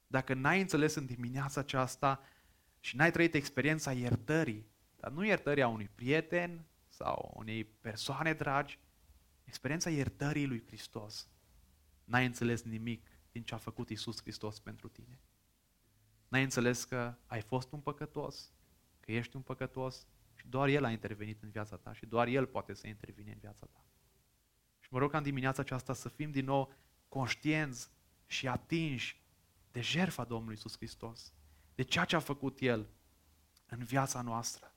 Dacă 0.08 0.34
n-ai 0.34 0.62
înțeles 0.62 0.96
în 0.96 1.06
dimineața 1.06 1.60
aceasta 1.60 2.22
și 2.80 2.96
n-ai 2.96 3.12
trăit 3.12 3.34
experiența 3.34 3.92
iertării, 3.92 4.66
dar 4.96 5.12
nu 5.12 5.26
iertării 5.26 5.64
a 5.64 5.68
unui 5.68 5.90
prieten 5.96 6.66
sau 6.88 7.34
unei 7.36 7.64
persoane 7.64 8.34
dragi, 8.34 8.80
experiența 9.44 9.90
iertării 9.90 10.48
lui 10.48 10.64
Hristos, 10.68 11.28
n-ai 12.10 12.26
înțeles 12.26 12.62
nimic 12.62 13.08
din 13.32 13.44
ce 13.44 13.54
a 13.54 13.58
făcut 13.58 13.90
Isus 13.90 14.22
Hristos 14.22 14.60
pentru 14.60 14.88
tine. 14.88 15.20
N-ai 16.28 16.44
înțeles 16.44 16.84
că 16.84 17.16
ai 17.26 17.42
fost 17.42 17.72
un 17.72 17.80
păcătos, 17.80 18.54
că 19.00 19.12
ești 19.12 19.36
un 19.36 19.42
păcătos 19.42 20.08
și 20.36 20.48
doar 20.48 20.68
El 20.68 20.84
a 20.84 20.92
intervenit 20.92 21.44
în 21.44 21.50
viața 21.50 21.78
ta 21.78 21.94
și 21.94 22.06
doar 22.06 22.28
El 22.28 22.46
poate 22.46 22.74
să 22.74 22.88
intervine 22.88 23.32
în 23.32 23.38
viața 23.40 23.66
ta. 23.66 23.86
Și 24.80 24.88
mă 24.92 25.00
rog 25.00 25.12
ca 25.12 25.18
în 25.18 25.24
dimineața 25.24 25.62
aceasta 25.62 25.94
să 25.94 26.10
fim 26.10 26.32
din 26.32 26.46
nou 26.46 26.74
conștienți 27.08 27.90
și 28.26 28.48
atinși 28.48 29.22
de 29.72 29.82
jertfa 29.82 30.24
Domnului 30.24 30.56
Isus 30.56 30.76
Hristos, 30.76 31.34
de 31.76 31.84
ceea 31.84 32.06
ce 32.06 32.16
a 32.16 32.20
făcut 32.20 32.60
El 32.60 32.88
în 33.66 33.84
viața 33.84 34.22
noastră. 34.22 34.74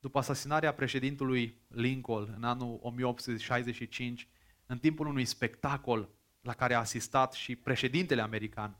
După 0.00 0.18
asasinarea 0.18 0.74
președintului 0.74 1.60
Lincoln 1.68 2.32
în 2.36 2.44
anul 2.44 2.78
1865, 2.82 4.28
în 4.72 4.78
timpul 4.78 5.06
unui 5.06 5.24
spectacol 5.24 6.08
la 6.40 6.52
care 6.52 6.74
a 6.74 6.78
asistat 6.78 7.32
și 7.32 7.56
președintele 7.56 8.20
american, 8.20 8.78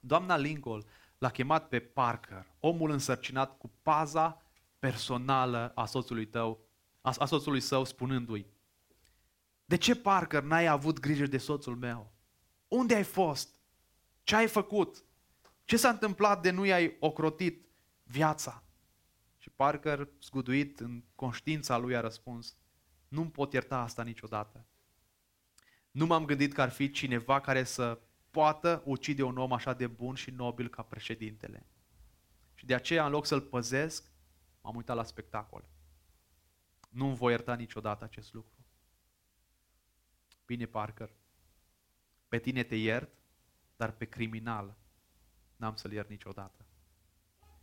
doamna 0.00 0.36
Lincoln 0.36 0.84
l-a 1.18 1.30
chemat 1.30 1.68
pe 1.68 1.80
Parker, 1.80 2.46
omul 2.60 2.90
însărcinat 2.90 3.58
cu 3.58 3.70
paza 3.82 4.42
personală 4.78 5.72
a 5.74 5.84
soțului 5.84 6.26
tău, 6.26 6.60
a, 7.00 7.14
a 7.18 7.24
soțului 7.24 7.60
său, 7.60 7.84
spunându-i, 7.84 8.46
de 9.64 9.76
ce, 9.76 9.96
Parker, 9.96 10.42
n-ai 10.42 10.66
avut 10.66 11.00
grijă 11.00 11.26
de 11.26 11.38
soțul 11.38 11.76
meu? 11.76 12.12
Unde 12.68 12.94
ai 12.94 13.04
fost? 13.04 13.54
Ce 14.22 14.36
ai 14.36 14.48
făcut? 14.48 15.04
Ce 15.64 15.76
s-a 15.76 15.88
întâmplat 15.88 16.42
de 16.42 16.50
nu 16.50 16.64
i-ai 16.64 16.96
ocrotit 17.00 17.66
viața? 18.02 18.62
Și 19.38 19.50
Parker, 19.50 20.08
zguduit 20.22 20.80
în 20.80 21.02
conștiința 21.14 21.76
lui, 21.76 21.96
a 21.96 22.00
răspuns, 22.00 22.56
nu-mi 23.08 23.30
pot 23.30 23.52
ierta 23.52 23.78
asta 23.78 24.02
niciodată. 24.02 24.66
Nu 25.92 26.06
m-am 26.06 26.24
gândit 26.24 26.52
că 26.52 26.62
ar 26.62 26.70
fi 26.70 26.90
cineva 26.90 27.40
care 27.40 27.64
să 27.64 28.00
poată 28.30 28.82
ucide 28.84 29.22
un 29.22 29.38
om 29.38 29.52
așa 29.52 29.72
de 29.72 29.86
bun 29.86 30.14
și 30.14 30.30
nobil 30.30 30.68
ca 30.68 30.82
președintele. 30.82 31.66
Și 32.54 32.66
de 32.66 32.74
aceea, 32.74 33.04
în 33.04 33.10
loc 33.10 33.26
să-l 33.26 33.40
păzesc, 33.40 34.12
m-am 34.60 34.76
uitat 34.76 34.96
la 34.96 35.04
spectacol. 35.04 35.64
Nu-mi 36.88 37.16
voi 37.16 37.30
ierta 37.30 37.54
niciodată 37.54 38.04
acest 38.04 38.32
lucru. 38.32 38.64
Bine, 40.46 40.66
Parker, 40.66 41.12
pe 42.28 42.38
tine 42.38 42.62
te 42.62 42.76
iert, 42.76 43.10
dar 43.76 43.90
pe 43.90 44.04
criminal 44.04 44.76
n-am 45.56 45.76
să-l 45.76 45.92
iert 45.92 46.08
niciodată. 46.08 46.66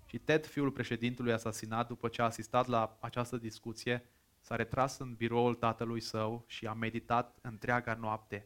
Și 0.05 0.17
Ted, 0.17 0.45
fiul 0.45 0.71
președintelui 0.71 1.33
asasinat, 1.33 1.87
după 1.87 2.07
ce 2.07 2.21
a 2.21 2.25
asistat 2.25 2.67
la 2.67 2.97
această 2.99 3.37
discuție, 3.37 4.05
s-a 4.39 4.55
retras 4.55 4.97
în 4.97 5.15
biroul 5.15 5.55
tatălui 5.55 5.99
său 5.99 6.43
și 6.47 6.67
a 6.67 6.73
meditat 6.73 7.37
întreaga 7.41 7.93
noapte. 7.93 8.45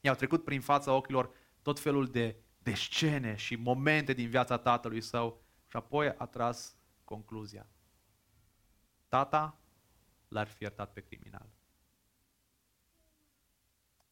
I-au 0.00 0.14
trecut 0.14 0.44
prin 0.44 0.60
fața 0.60 0.92
ochilor 0.92 1.30
tot 1.62 1.80
felul 1.80 2.06
de, 2.06 2.36
de 2.58 2.72
scene 2.72 3.34
și 3.34 3.56
momente 3.56 4.12
din 4.12 4.28
viața 4.28 4.58
tatălui 4.58 5.00
său 5.00 5.42
și 5.66 5.76
apoi 5.76 6.14
a 6.16 6.26
tras 6.26 6.76
concluzia. 7.04 7.66
Tata 9.08 9.58
l-ar 10.28 10.48
fi 10.48 10.62
iertat 10.62 10.92
pe 10.92 11.00
criminal. 11.00 11.48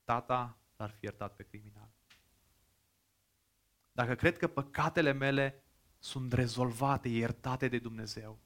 Tata 0.04 0.58
l-ar 0.76 0.90
fi 0.90 1.04
iertat 1.04 1.34
pe 1.36 1.42
criminal. 1.42 1.88
Dacă 3.92 4.14
cred 4.14 4.36
că 4.36 4.46
păcatele 4.46 5.12
mele 5.12 5.62
sunt 5.98 6.32
rezolvate, 6.32 7.08
iertate 7.08 7.68
de 7.68 7.78
Dumnezeu, 7.78 8.38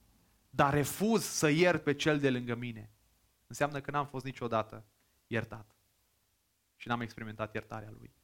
dar 0.55 0.75
refuz 0.75 1.25
să 1.25 1.49
iert 1.49 1.83
pe 1.83 1.95
cel 1.95 2.19
de 2.19 2.31
lângă 2.31 2.55
mine, 2.55 2.91
înseamnă 3.47 3.81
că 3.81 3.91
n-am 3.91 4.07
fost 4.07 4.25
niciodată 4.25 4.87
iertat 5.27 5.77
și 6.77 6.89
n-am 6.89 7.01
experimentat 7.01 7.55
iertarea 7.55 7.91
lui. 7.91 8.15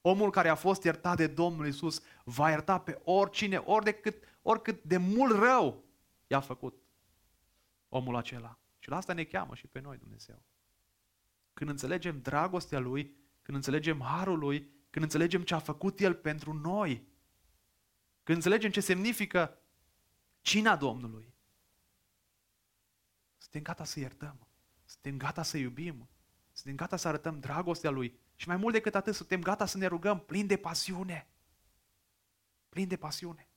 Omul 0.00 0.30
care 0.30 0.48
a 0.48 0.54
fost 0.54 0.82
iertat 0.82 1.16
de 1.16 1.26
Domnul 1.26 1.66
Isus 1.66 2.02
va 2.24 2.50
ierta 2.50 2.78
pe 2.78 3.00
oricine, 3.04 3.56
ori 3.56 3.84
de 3.84 3.92
cât, 3.92 4.24
oricât 4.42 4.82
de 4.82 4.96
mult 4.96 5.38
rău 5.38 5.84
i-a 6.26 6.40
făcut 6.40 6.82
omul 7.88 8.16
acela. 8.16 8.58
Și 8.78 8.88
la 8.88 8.96
asta 8.96 9.12
ne 9.12 9.24
cheamă 9.24 9.54
și 9.54 9.66
pe 9.66 9.80
noi 9.80 9.96
Dumnezeu. 9.96 10.42
Când 11.52 11.70
înțelegem 11.70 12.20
dragostea 12.20 12.78
Lui, 12.78 13.16
când 13.42 13.56
înțelegem 13.56 14.00
harul 14.00 14.38
Lui, 14.38 14.70
când 14.90 15.04
înțelegem 15.04 15.42
ce 15.42 15.54
a 15.54 15.58
făcut 15.58 16.00
El 16.00 16.14
pentru 16.14 16.52
noi, 16.52 17.06
când 18.22 18.36
înțelegem 18.36 18.70
ce 18.70 18.80
semnifică 18.80 19.58
cina 20.40 20.76
Domnului, 20.76 21.31
suntem 23.52 23.74
gata 23.74 23.84
să 23.84 24.00
iertăm, 24.00 24.46
suntem 24.84 25.16
gata 25.16 25.42
să 25.42 25.56
iubim, 25.56 26.08
suntem 26.52 26.74
gata 26.76 26.96
să 26.96 27.08
arătăm 27.08 27.40
dragostea 27.40 27.90
Lui 27.90 28.18
și 28.34 28.48
mai 28.48 28.56
mult 28.56 28.74
decât 28.74 28.94
atât, 28.94 29.14
suntem 29.14 29.40
gata 29.40 29.66
să 29.66 29.78
ne 29.78 29.86
rugăm 29.86 30.20
plin 30.20 30.46
de 30.46 30.56
pasiune. 30.56 31.26
Plin 32.68 32.88
de 32.88 32.96
pasiune. 32.96 33.48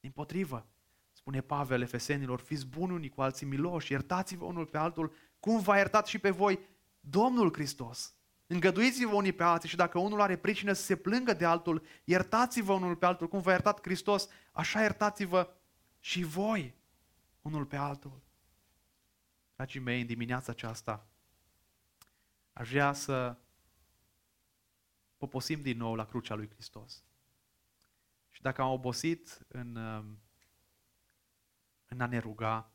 Din 0.00 0.10
potrivă, 0.10 0.66
spune 1.12 1.40
Pavel 1.40 1.82
Efesenilor, 1.82 2.40
fiți 2.40 2.66
buni 2.66 2.92
unii 2.92 3.08
cu 3.08 3.22
alții 3.22 3.46
miloși, 3.46 3.92
iertați-vă 3.92 4.44
unul 4.44 4.66
pe 4.66 4.78
altul, 4.78 5.12
cum 5.40 5.60
v-a 5.60 5.76
iertat 5.76 6.06
și 6.06 6.18
pe 6.18 6.30
voi 6.30 6.58
Domnul 7.00 7.52
Hristos. 7.52 8.14
Îngăduiți-vă 8.46 9.14
unii 9.14 9.32
pe 9.32 9.42
alții 9.42 9.68
și 9.68 9.76
dacă 9.76 9.98
unul 9.98 10.20
are 10.20 10.36
pricină 10.36 10.72
să 10.72 10.82
se 10.82 10.96
plângă 10.96 11.32
de 11.32 11.44
altul, 11.44 11.86
iertați-vă 12.04 12.72
unul 12.72 12.96
pe 12.96 13.06
altul, 13.06 13.28
cum 13.28 13.40
v-a 13.40 13.50
iertat 13.50 13.80
Hristos, 13.82 14.28
așa 14.52 14.80
iertați-vă 14.80 15.54
și 16.00 16.22
voi 16.22 16.74
unul 17.40 17.64
pe 17.64 17.76
altul. 17.76 18.23
Dragii 19.64 19.82
mei, 19.82 20.00
în 20.00 20.06
dimineața 20.06 20.52
aceasta, 20.52 21.06
aș 22.52 22.70
vrea 22.70 22.92
să 22.92 23.36
poposim 25.16 25.62
din 25.62 25.76
nou 25.76 25.94
la 25.94 26.04
crucea 26.04 26.34
lui 26.34 26.48
Hristos. 26.48 27.04
Și 28.30 28.42
dacă 28.42 28.62
am 28.62 28.70
obosit 28.70 29.46
în, 29.48 29.76
um, 29.76 30.18
în 31.86 32.00
a 32.00 32.06
ne 32.06 32.18
ruga, 32.18 32.72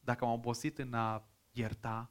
dacă 0.00 0.24
am 0.24 0.30
obosit 0.30 0.78
în 0.78 0.94
a 0.94 1.28
ierta, 1.52 2.10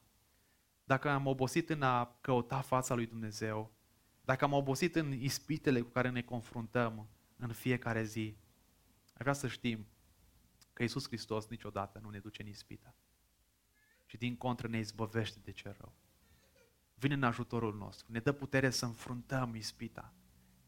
dacă 0.84 1.10
am 1.10 1.26
obosit 1.26 1.70
în 1.70 1.82
a 1.82 2.18
căuta 2.22 2.62
fața 2.62 2.94
lui 2.96 3.06
Dumnezeu, 3.06 3.74
dacă 4.22 4.44
am 4.44 4.54
obosit 4.54 4.96
în 4.96 5.12
ispitele 5.12 5.82
cu 5.82 5.90
care 5.90 6.10
ne 6.10 6.22
confruntăm 6.22 7.08
în 7.36 7.54
fiecare 7.54 8.04
zi, 8.04 8.38
aș 9.14 9.22
vrea 9.22 9.34
să 9.34 9.48
știm 9.48 9.88
că 10.74 10.82
Iisus 10.82 11.08
Hristos 11.08 11.48
niciodată 11.48 12.00
nu 12.00 12.10
ne 12.10 12.20
duce 12.20 12.42
în 12.42 12.48
ispită, 12.48 12.96
și 14.08 14.18
din 14.18 14.36
contră 14.36 14.68
ne 14.68 14.78
izbăvește 14.78 15.40
de 15.44 15.52
ce 15.52 15.76
rău. 15.78 15.94
Vine 16.94 17.14
în 17.14 17.24
ajutorul 17.24 17.76
nostru, 17.76 18.12
ne 18.12 18.20
dă 18.20 18.32
putere 18.32 18.70
să 18.70 18.86
înfruntăm 18.86 19.56
ispita, 19.56 20.14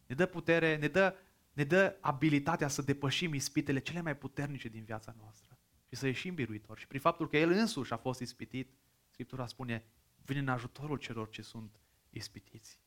ne 0.05 0.15
dă 0.15 0.25
putere, 0.25 0.77
ne 0.77 0.87
dă, 0.87 1.15
ne 1.53 1.63
dă 1.63 1.97
abilitatea 2.01 2.67
să 2.67 2.81
depășim 2.81 3.33
ispitele 3.33 3.79
cele 3.79 4.01
mai 4.01 4.17
puternice 4.17 4.67
din 4.67 4.83
viața 4.83 5.15
noastră 5.17 5.57
și 5.87 5.95
să 5.95 6.05
ieșim 6.05 6.33
biruitori. 6.33 6.79
Și 6.79 6.87
prin 6.87 6.99
faptul 6.99 7.29
că 7.29 7.37
El 7.37 7.51
însuși 7.51 7.93
a 7.93 7.97
fost 7.97 8.19
ispitit, 8.19 8.73
Scriptura 9.09 9.47
spune, 9.47 9.85
vine 10.25 10.39
în 10.39 10.47
ajutorul 10.47 10.97
celor 10.97 11.29
ce 11.29 11.41
sunt 11.41 11.79
ispitiți. 12.09 12.79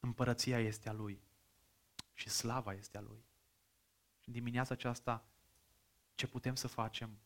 Împărăția 0.00 0.58
este 0.58 0.88
a 0.88 0.92
Lui 0.92 1.22
și 2.12 2.28
slava 2.28 2.72
este 2.72 2.98
a 2.98 3.00
Lui. 3.00 3.24
Și 4.18 4.28
în 4.28 4.32
dimineața 4.34 4.74
aceasta, 4.74 5.28
ce 6.14 6.26
putem 6.26 6.54
să 6.54 6.68
facem 6.68 7.18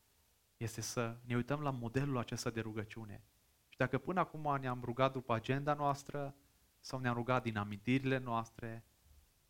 este 0.58 0.80
să 0.80 1.16
ne 1.24 1.36
uităm 1.36 1.60
la 1.60 1.70
modelul 1.70 2.18
acesta 2.18 2.50
de 2.50 2.60
rugăciune. 2.60 3.24
Și 3.68 3.78
dacă 3.78 3.98
până 3.98 4.20
acum 4.20 4.58
ne-am 4.60 4.80
rugat 4.84 5.12
după 5.12 5.34
agenda 5.34 5.74
noastră 5.74 6.34
sau 6.80 6.98
ne-am 6.98 7.14
rugat 7.14 7.42
din 7.42 7.56
amintirile 7.56 8.18
noastre, 8.18 8.84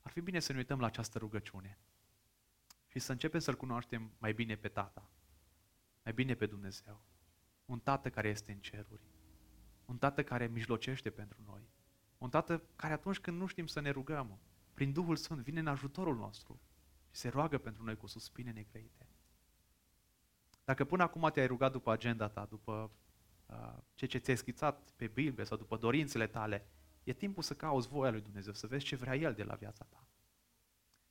ar 0.01 0.11
fi 0.11 0.21
bine 0.21 0.41
să 0.41 0.53
ne 0.53 0.59
uităm 0.59 0.81
la 0.81 0.87
această 0.87 1.19
rugăciune. 1.19 1.79
și 2.91 2.99
să 2.99 3.13
începem 3.13 3.41
să-L 3.41 3.55
cunoaștem 3.55 4.13
mai 4.19 4.33
bine 4.33 4.57
pe 4.57 4.69
Tata, 4.69 5.11
mai 6.03 6.13
bine 6.13 6.35
pe 6.35 6.47
Dumnezeu. 6.47 7.05
Un 7.65 7.79
Tată 7.79 8.11
care 8.11 8.29
este 8.29 8.53
în 8.53 8.59
ceruri, 8.59 9.03
un 9.85 9.99
Tată 9.99 10.25
care 10.25 10.47
mijlocește 10.47 11.11
pentru 11.11 11.43
noi, 11.47 11.69
un 12.19 12.31
Tată 12.31 12.63
care 12.77 12.93
atunci 12.93 13.19
când 13.19 13.39
nu 13.39 13.47
știm 13.47 13.67
să 13.67 13.81
ne 13.81 13.91
rugăm, 13.91 14.39
prin 14.75 14.93
Duhul 14.93 15.17
Sfânt 15.17 15.41
vine 15.41 15.61
în 15.61 15.67
ajutorul 15.67 16.17
nostru 16.17 16.61
și 17.11 17.21
se 17.21 17.29
roagă 17.29 17.59
pentru 17.59 17.85
noi 17.85 17.97
cu 17.97 18.07
suspine 18.07 18.51
negrăite. 18.51 19.08
Dacă 20.69 20.85
până 20.85 21.03
acum 21.03 21.31
te-ai 21.33 21.47
rugat 21.47 21.73
după 21.73 21.91
agenda 21.93 22.29
ta, 22.29 22.45
după 22.45 22.91
uh, 23.47 23.75
ceea 23.95 24.11
ce 24.11 24.19
ți-ai 24.19 24.37
schițat 24.37 24.91
pe 24.97 25.07
Biblie 25.07 25.45
sau 25.45 25.57
după 25.57 25.77
dorințele 25.77 26.27
tale, 26.27 26.67
e 27.05 27.13
timpul 27.13 27.43
să 27.43 27.55
cauți 27.55 27.89
voia 27.89 28.11
lui 28.11 28.21
Dumnezeu, 28.21 28.53
să 28.53 28.67
vezi 28.67 28.85
ce 28.85 28.97
vrea 28.97 29.15
El 29.15 29.35
de 29.35 29.43
la 29.43 29.55
viața 29.55 29.85
ta. 29.85 30.07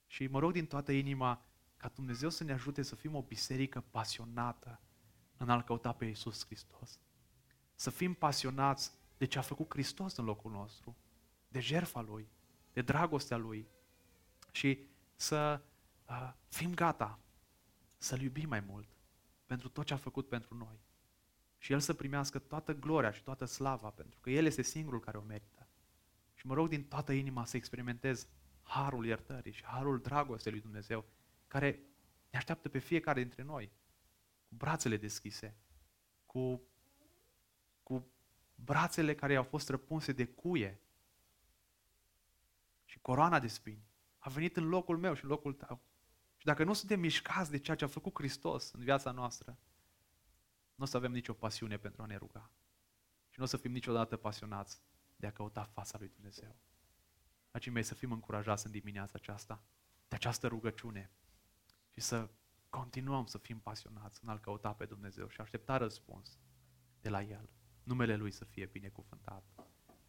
Și 0.08 0.28
mă 0.28 0.39
rog 0.39 0.51
din 0.51 0.66
toată 0.66 0.91
inima 0.91 1.45
ca 1.78 1.91
Dumnezeu 1.95 2.30
să 2.30 2.43
ne 2.43 2.51
ajute 2.51 2.82
să 2.82 2.95
fim 2.95 3.16
o 3.16 3.22
biserică 3.22 3.84
pasionată 3.91 4.82
în 5.38 5.49
a-L 5.49 5.64
căuta 5.64 5.93
pe 5.93 6.05
Iisus 6.05 6.45
Hristos. 6.45 6.99
Să 7.76 7.89
fim 7.89 8.14
pasionați 8.14 8.91
de 9.18 9.26
ce 9.26 9.38
a 9.38 9.41
făcut 9.41 9.70
Hristos 9.70 10.18
în 10.18 10.26
locul 10.26 10.51
nostru, 10.51 10.97
de 11.47 11.60
jertfa 11.60 12.01
Lui, 12.01 12.30
de 12.74 12.82
dragostea 12.82 13.38
Lui 13.38 13.68
și 14.51 14.80
să 15.16 15.62
uh, 16.10 16.34
fim 16.47 16.74
gata 16.74 17.20
să-L 17.97 18.22
iubim 18.22 18.49
mai 18.49 18.60
mult 18.60 18.95
pentru 19.48 19.70
tot 19.70 19.86
ce 19.86 19.93
a 19.93 19.98
făcut 19.98 20.28
pentru 20.28 20.56
noi. 20.56 20.80
Și 21.58 21.72
El 21.72 21.80
să 21.80 21.93
primească 21.93 22.39
toată 22.39 22.74
gloria 22.74 23.12
și 23.12 23.24
toată 23.24 23.45
slava, 23.45 23.89
pentru 23.89 24.20
că 24.20 24.30
El 24.30 24.45
este 24.45 24.62
singurul 24.62 25.00
care 25.00 25.18
o 25.18 25.22
merită. 25.22 25.68
Și 26.34 26.48
mă 26.48 26.54
rog 26.54 26.68
din 26.68 26.84
toată 26.84 27.12
inima 27.12 27.45
să 27.45 27.58
experimentez 27.58 28.28
harul 28.64 29.06
iertării 29.06 29.52
și 29.52 29.64
harul 29.64 30.00
dragostei 30.00 30.52
lui 30.52 30.62
Dumnezeu, 30.62 31.06
care 31.48 31.80
ne 32.30 32.38
așteaptă 32.38 32.70
pe 32.70 32.80
fiecare 32.80 33.22
dintre 33.22 33.43
noi, 33.43 33.72
cu 34.48 34.56
brațele 34.56 34.98
deschise, 34.98 35.56
cu, 36.26 36.62
cu 37.84 38.08
brațele 38.56 39.16
care 39.16 39.36
au 39.36 39.43
fost 39.43 39.70
răpunse 39.70 40.12
de 40.12 40.26
cuie 40.26 40.80
și 42.86 43.00
coroana 43.00 43.39
de 43.39 43.48
spini. 43.48 43.86
A 44.18 44.30
venit 44.30 44.58
în 44.58 44.68
locul 44.68 44.98
meu 44.98 45.14
și 45.14 45.24
în 45.24 45.30
locul 45.30 45.54
tău. 45.54 45.82
Și 46.48 46.54
dacă 46.54 46.66
nu 46.66 46.74
suntem 46.74 47.00
mișcați 47.00 47.52
de 47.52 47.58
ceea 47.58 47.76
ce 47.78 47.84
a 47.84 47.88
făcut 47.88 48.14
Hristos 48.14 48.72
în 48.72 48.84
viața 48.84 49.12
noastră, 49.12 49.58
nu 50.76 50.84
o 50.84 50.86
să 50.86 50.98
avem 50.98 51.12
nicio 51.12 51.34
pasiune 51.34 51.78
pentru 51.78 52.02
a 52.02 52.06
ne 52.06 52.16
ruga. 52.16 52.52
Și 53.30 53.39
nu 53.39 53.43
o 53.43 53.48
să 53.48 53.58
fim 53.58 53.72
niciodată 53.72 54.18
pasionați 54.18 54.82
de 55.16 55.28
a 55.28 55.32
căuta 55.32 55.64
fața 55.64 55.98
lui 55.98 56.08
Dumnezeu. 56.08 56.56
Dragii 57.50 57.72
mei, 57.72 57.84
să 57.84 57.93
fim 57.93 58.12
încurajați 58.12 58.66
în 58.66 58.72
dimineața 58.72 59.14
aceasta 59.16 59.64
de 60.08 60.16
această 60.16 60.48
rugăciune 60.48 61.12
și 61.93 62.02
să 62.02 62.30
continuăm 62.70 63.26
să 63.26 63.38
fim 63.38 63.60
pasionați 63.60 64.20
în 64.24 64.30
a-L 64.30 64.39
căuta 64.39 64.74
pe 64.74 64.86
Dumnezeu 64.86 65.28
și 65.28 65.41
aștepta 65.41 65.78
răspuns 65.78 66.39
de 67.02 67.10
la 67.10 67.22
El. 67.22 67.50
Numele 67.84 68.16
Lui 68.16 68.32
să 68.32 68.45
fie 68.45 68.66
binecuvântat 68.66 69.43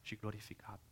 și 0.01 0.17
glorificat. 0.17 0.83